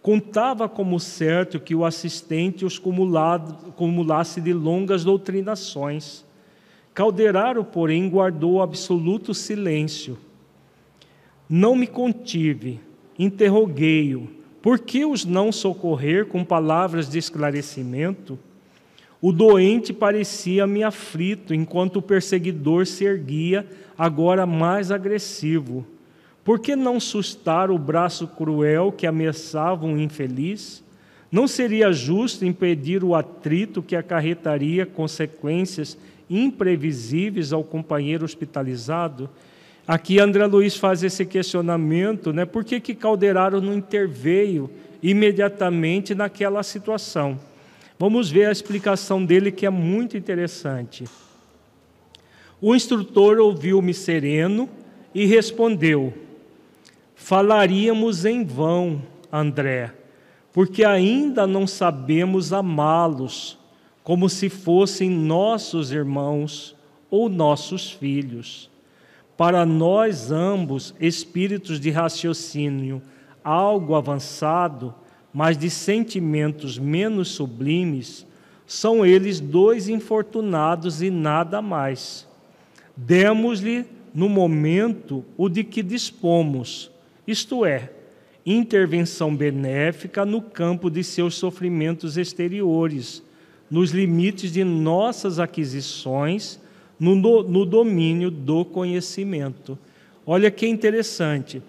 [0.00, 6.24] Contava como certo que o assistente os cumulasse de longas doutrinações.
[6.94, 10.18] Calderaro, porém, guardou absoluto silêncio.
[11.46, 12.80] Não me contive,
[13.22, 14.28] interroguei-o,
[14.62, 18.38] por que os não socorrer com palavras de esclarecimento?
[19.20, 23.66] O doente parecia-me aflito, enquanto o perseguidor se erguia,
[23.98, 25.84] agora mais agressivo.
[26.42, 30.82] Por que não sustar o braço cruel que ameaçava um infeliz?
[31.30, 35.98] Não seria justo impedir o atrito que acarretaria consequências
[36.30, 39.28] imprevisíveis ao companheiro hospitalizado?
[39.86, 42.44] Aqui André Luiz faz esse questionamento, né?
[42.44, 44.70] Por que, que Calderaro não interveio
[45.02, 47.38] imediatamente naquela situação?
[47.98, 51.04] Vamos ver a explicação dele que é muito interessante.
[52.60, 54.68] O instrutor ouviu-me sereno
[55.14, 56.14] e respondeu:
[57.14, 59.02] Falaríamos em vão,
[59.32, 59.92] André,
[60.52, 63.58] porque ainda não sabemos amá-los
[64.02, 66.74] como se fossem nossos irmãos
[67.10, 68.69] ou nossos filhos.
[69.40, 73.00] Para nós ambos, espíritos de raciocínio
[73.42, 74.94] algo avançado,
[75.32, 78.26] mas de sentimentos menos sublimes,
[78.66, 82.28] são eles dois infortunados e nada mais.
[82.94, 86.90] Demos-lhe, no momento, o de que dispomos,
[87.26, 87.90] isto é,
[88.44, 93.22] intervenção benéfica no campo de seus sofrimentos exteriores,
[93.70, 96.59] nos limites de nossas aquisições,
[97.00, 99.78] no, no domínio do conhecimento.
[100.26, 101.62] Olha que interessante.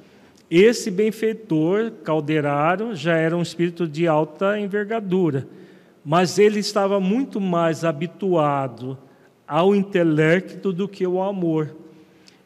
[0.49, 5.48] Esse benfeitor, Calderaro, já era um espírito de alta envergadura,
[6.03, 8.98] mas ele estava muito mais habituado
[9.48, 11.74] ao intelecto do que ao amor.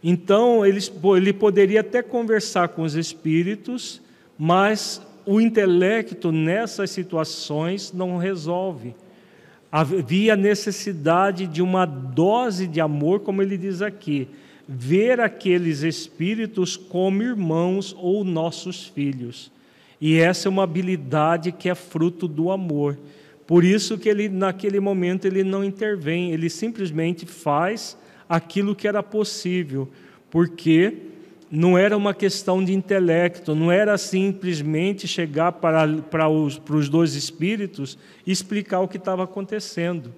[0.03, 0.79] Então, ele,
[1.17, 3.99] ele poderia até conversar com os espíritos,
[4.37, 8.93] mas o intelecto nessas situações não resolve.
[9.71, 14.27] Havia necessidade de uma dose de amor, como ele diz aqui
[14.67, 19.51] ver aqueles espíritos como irmãos ou nossos filhos.
[20.01, 22.97] E essa é uma habilidade que é fruto do amor.
[23.47, 27.95] Por isso que ele naquele momento ele não intervém, ele simplesmente faz
[28.27, 29.87] aquilo que era possível,
[30.31, 30.97] porque
[31.49, 36.89] não era uma questão de intelecto, não era simplesmente chegar para, para, os, para os
[36.89, 40.13] dois espíritos e explicar o que estava acontecendo,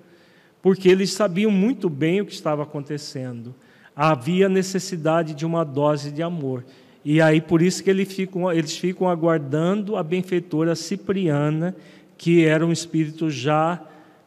[0.62, 3.54] porque eles sabiam muito bem o que estava acontecendo
[3.98, 6.64] havia necessidade de uma dose de amor.
[7.04, 11.76] E aí por isso que eles ficam, eles ficam aguardando a benfeitora Cipriana,
[12.16, 13.82] que era um espírito já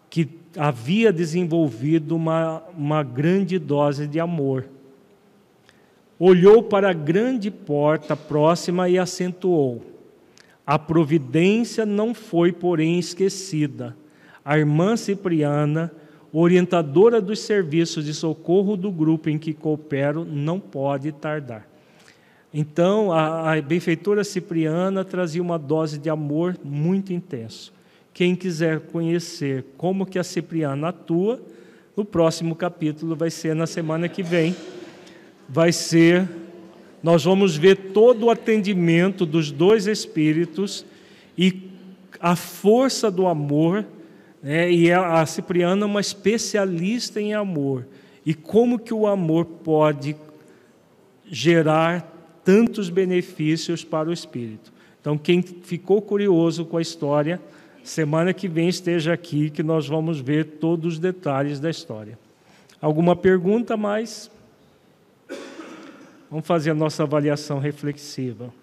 [0.08, 4.64] que havia desenvolvido uma, uma grande dose de amor.
[6.22, 9.82] Olhou para a grande porta próxima e acentuou:
[10.66, 13.96] A providência não foi, porém, esquecida.
[14.44, 15.90] A irmã Cipriana,
[16.30, 21.66] orientadora dos serviços de socorro do grupo em que coopero, não pode tardar.
[22.52, 27.72] Então, a, a benfeitora Cipriana trazia uma dose de amor muito intenso.
[28.12, 31.40] Quem quiser conhecer como que a Cipriana atua,
[31.96, 34.54] no próximo capítulo vai ser na semana que vem.
[35.52, 36.28] Vai ser
[37.02, 40.84] nós vamos ver todo o atendimento dos dois espíritos
[41.36, 41.70] e
[42.20, 43.86] a força do amor,
[44.42, 44.70] né?
[44.70, 47.86] e a Cipriana é uma especialista em amor,
[48.24, 50.14] e como que o amor pode
[51.26, 52.06] gerar
[52.44, 54.70] tantos benefícios para o espírito.
[55.00, 57.40] Então, quem ficou curioso com a história,
[57.82, 62.18] semana que vem esteja aqui que nós vamos ver todos os detalhes da história.
[62.82, 64.30] Alguma pergunta mais?
[66.30, 68.54] Vamos fazer a nossa avaliação reflexiva.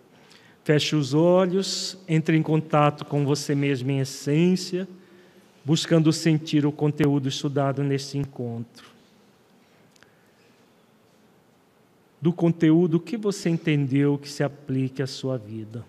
[0.64, 4.88] Feche os olhos, entre em contato com você mesmo em essência,
[5.66, 8.88] buscando sentir o conteúdo estudado nesse encontro.
[12.22, 15.86] Do conteúdo que você entendeu que se aplique à sua vida.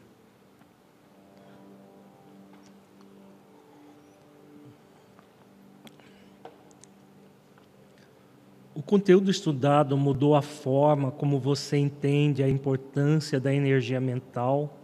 [8.79, 14.79] O conteúdo estudado mudou a forma como você entende a importância da energia mental,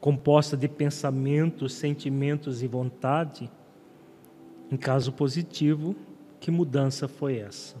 [0.00, 3.50] composta de pensamentos, sentimentos e vontade?
[4.70, 5.96] Em caso positivo,
[6.38, 7.74] que mudança foi essa?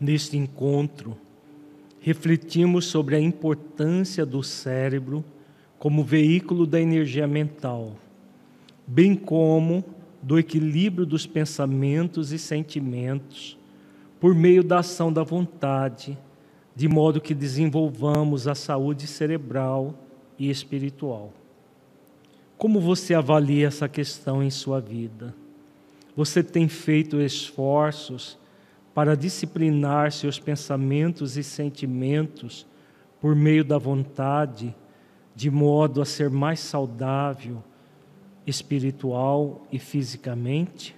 [0.00, 1.16] Neste encontro,
[2.00, 5.24] refletimos sobre a importância do cérebro
[5.78, 7.96] como veículo da energia mental,
[8.86, 9.84] bem como
[10.22, 13.56] do equilíbrio dos pensamentos e sentimentos
[14.20, 16.18] por meio da ação da vontade,
[16.74, 19.94] de modo que desenvolvamos a saúde cerebral
[20.38, 21.32] e espiritual.
[22.56, 25.34] Como você avalia essa questão em sua vida?
[26.16, 28.36] Você tem feito esforços
[28.98, 32.66] para disciplinar seus pensamentos e sentimentos
[33.20, 34.74] por meio da vontade,
[35.36, 37.62] de modo a ser mais saudável
[38.44, 40.97] espiritual e fisicamente?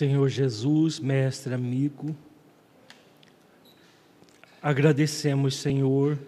[0.00, 2.16] Senhor Jesus, mestre amigo,
[4.62, 6.18] agradecemos, Senhor,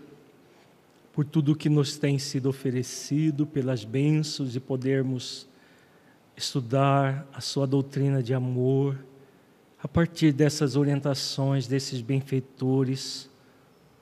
[1.10, 5.48] por tudo que nos tem sido oferecido, pelas bênçãos de podermos
[6.36, 9.02] estudar a Sua doutrina de amor,
[9.82, 13.30] a partir dessas orientações desses benfeitores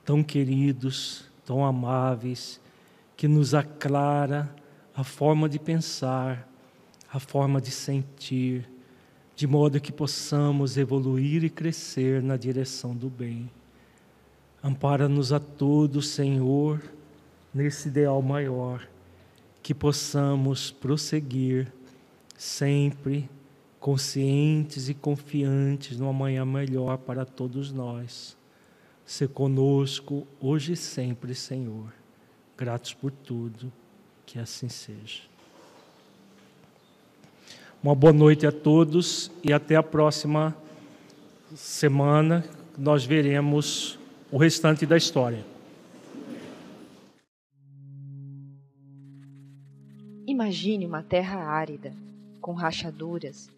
[0.03, 2.59] tão queridos, tão amáveis,
[3.15, 4.53] que nos aclara
[4.93, 6.45] a forma de pensar,
[7.09, 8.69] a forma de sentir,
[9.41, 13.49] de modo que possamos evoluir e crescer na direção do bem.
[14.63, 16.79] Ampara-nos a todos, Senhor,
[17.51, 18.87] nesse ideal maior,
[19.63, 21.73] que possamos prosseguir
[22.37, 23.27] sempre
[23.79, 28.37] conscientes e confiantes no amanhã melhor para todos nós.
[29.03, 31.91] Se conosco hoje e sempre, Senhor.
[32.55, 33.73] Gratos por tudo,
[34.23, 35.30] que assim seja.
[37.83, 40.55] Uma boa noite a todos e até a próxima
[41.55, 42.45] semana.
[42.77, 43.97] Nós veremos
[44.31, 45.43] o restante da história.
[50.27, 51.91] Imagine uma terra árida,
[52.39, 53.49] com rachaduras,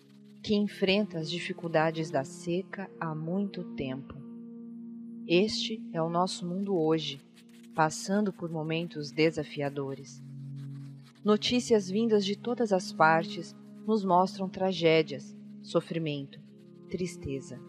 [0.42, 4.16] que enfrenta as dificuldades da seca há muito tempo.
[5.28, 7.20] Este é o nosso mundo hoje,
[7.76, 10.24] passando por momentos desafiadores.
[11.26, 13.54] Notícias vindas de todas as partes
[13.86, 16.40] nos mostram tragédias, sofrimento,
[16.90, 17.60] tristeza.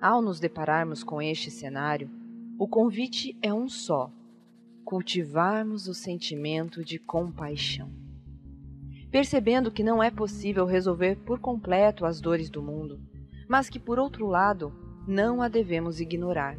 [0.00, 2.10] Ao nos depararmos com este cenário,
[2.60, 4.12] O convite é um só:
[4.84, 7.90] cultivarmos o sentimento de compaixão.
[9.10, 13.00] Percebendo que não é possível resolver por completo as dores do mundo,
[13.48, 14.74] mas que, por outro lado,
[15.08, 16.58] não a devemos ignorar.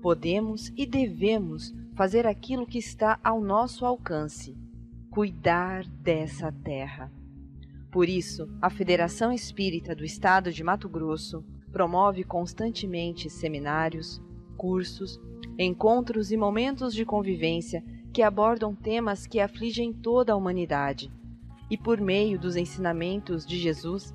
[0.00, 4.56] Podemos e devemos fazer aquilo que está ao nosso alcance:
[5.10, 7.12] cuidar dessa terra.
[7.90, 14.22] Por isso, a Federação Espírita do Estado de Mato Grosso promove constantemente seminários,
[14.56, 15.20] cursos,
[15.58, 21.10] encontros e momentos de convivência que abordam temas que afligem toda a humanidade.
[21.68, 24.14] E por meio dos ensinamentos de Jesus,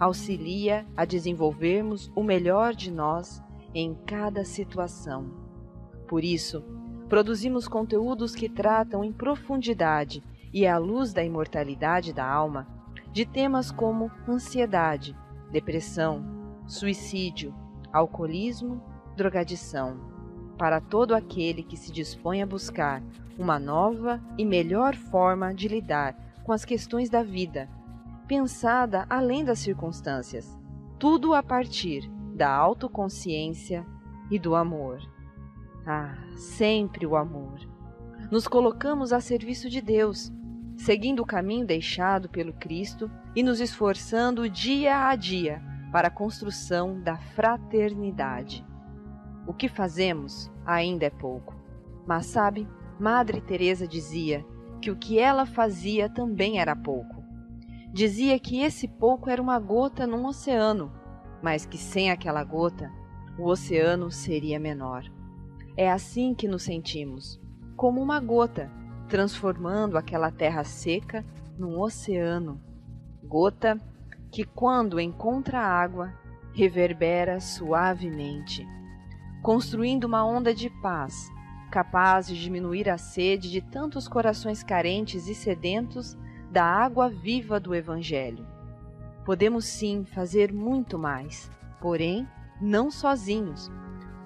[0.00, 3.40] auxilia a desenvolvermos o melhor de nós
[3.72, 5.30] em cada situação.
[6.08, 6.62] Por isso,
[7.08, 12.71] produzimos conteúdos que tratam em profundidade e à luz da imortalidade da alma
[13.12, 15.16] de temas como ansiedade,
[15.50, 16.24] depressão,
[16.66, 17.54] suicídio,
[17.92, 18.82] alcoolismo,
[19.14, 20.00] drogadição,
[20.56, 23.02] para todo aquele que se dispõe a buscar
[23.38, 27.68] uma nova e melhor forma de lidar com as questões da vida,
[28.26, 30.58] pensada além das circunstâncias,
[30.98, 33.86] tudo a partir da autoconsciência
[34.30, 35.00] e do amor.
[35.86, 37.60] Ah, sempre o amor.
[38.30, 40.32] Nos colocamos a serviço de Deus
[40.76, 45.62] seguindo o caminho deixado pelo Cristo e nos esforçando dia a dia
[45.92, 48.64] para a construção da fraternidade.
[49.46, 51.54] O que fazemos ainda é pouco.
[52.06, 52.66] Mas sabe,
[52.98, 54.44] Madre Teresa dizia
[54.80, 57.22] que o que ela fazia também era pouco.
[57.92, 60.90] Dizia que esse pouco era uma gota num oceano,
[61.42, 62.90] mas que sem aquela gota,
[63.38, 65.04] o oceano seria menor.
[65.76, 67.40] É assim que nos sentimos,
[67.76, 68.70] como uma gota
[69.12, 71.22] transformando aquela terra seca
[71.58, 72.58] num oceano,
[73.22, 73.78] gota
[74.30, 76.14] que, quando encontra água,
[76.54, 78.66] reverbera suavemente,
[79.42, 81.30] construindo uma onda de paz,
[81.70, 86.16] capaz de diminuir a sede de tantos corações carentes e sedentos
[86.50, 88.46] da água viva do Evangelho.
[89.26, 91.50] Podemos sim fazer muito mais,
[91.82, 92.26] porém,
[92.58, 93.70] não sozinhos.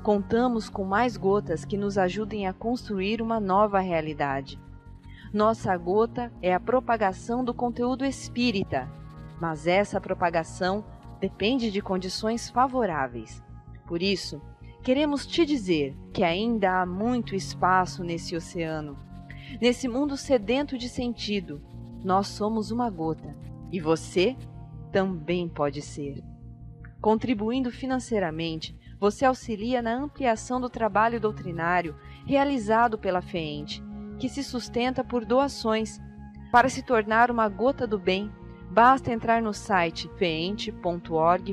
[0.04, 4.64] Contamos com mais gotas que nos ajudem a construir uma nova realidade
[5.36, 8.90] nossa gota é a propagação do conteúdo espírita,
[9.38, 10.82] mas essa propagação
[11.20, 13.42] depende de condições favoráveis.
[13.86, 14.40] Por isso,
[14.82, 18.96] queremos te dizer que ainda há muito espaço nesse oceano.
[19.60, 21.60] Nesse mundo sedento de sentido,
[22.02, 23.36] nós somos uma gota
[23.70, 24.34] e você
[24.90, 26.24] também pode ser.
[26.98, 31.94] Contribuindo financeiramente, você auxilia na ampliação do trabalho doutrinário
[32.24, 33.84] realizado pela FEENTE
[34.18, 36.00] que se sustenta por doações.
[36.50, 38.30] Para se tornar uma gota do bem,
[38.70, 41.50] basta entrar no site feente.org.br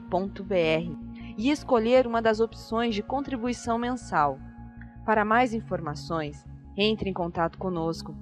[1.38, 4.40] e escolher uma das opções de contribuição mensal.
[5.06, 6.46] Para mais informações,
[6.78, 8.16] entre em contato conosco.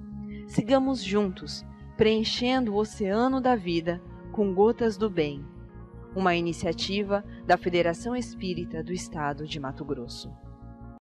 [0.46, 1.64] Sigamos juntos,
[1.96, 4.02] preenchendo o oceano da vida
[4.32, 5.44] com gotas do bem.
[6.14, 10.30] Uma iniciativa da Federação Espírita do Estado de Mato Grosso.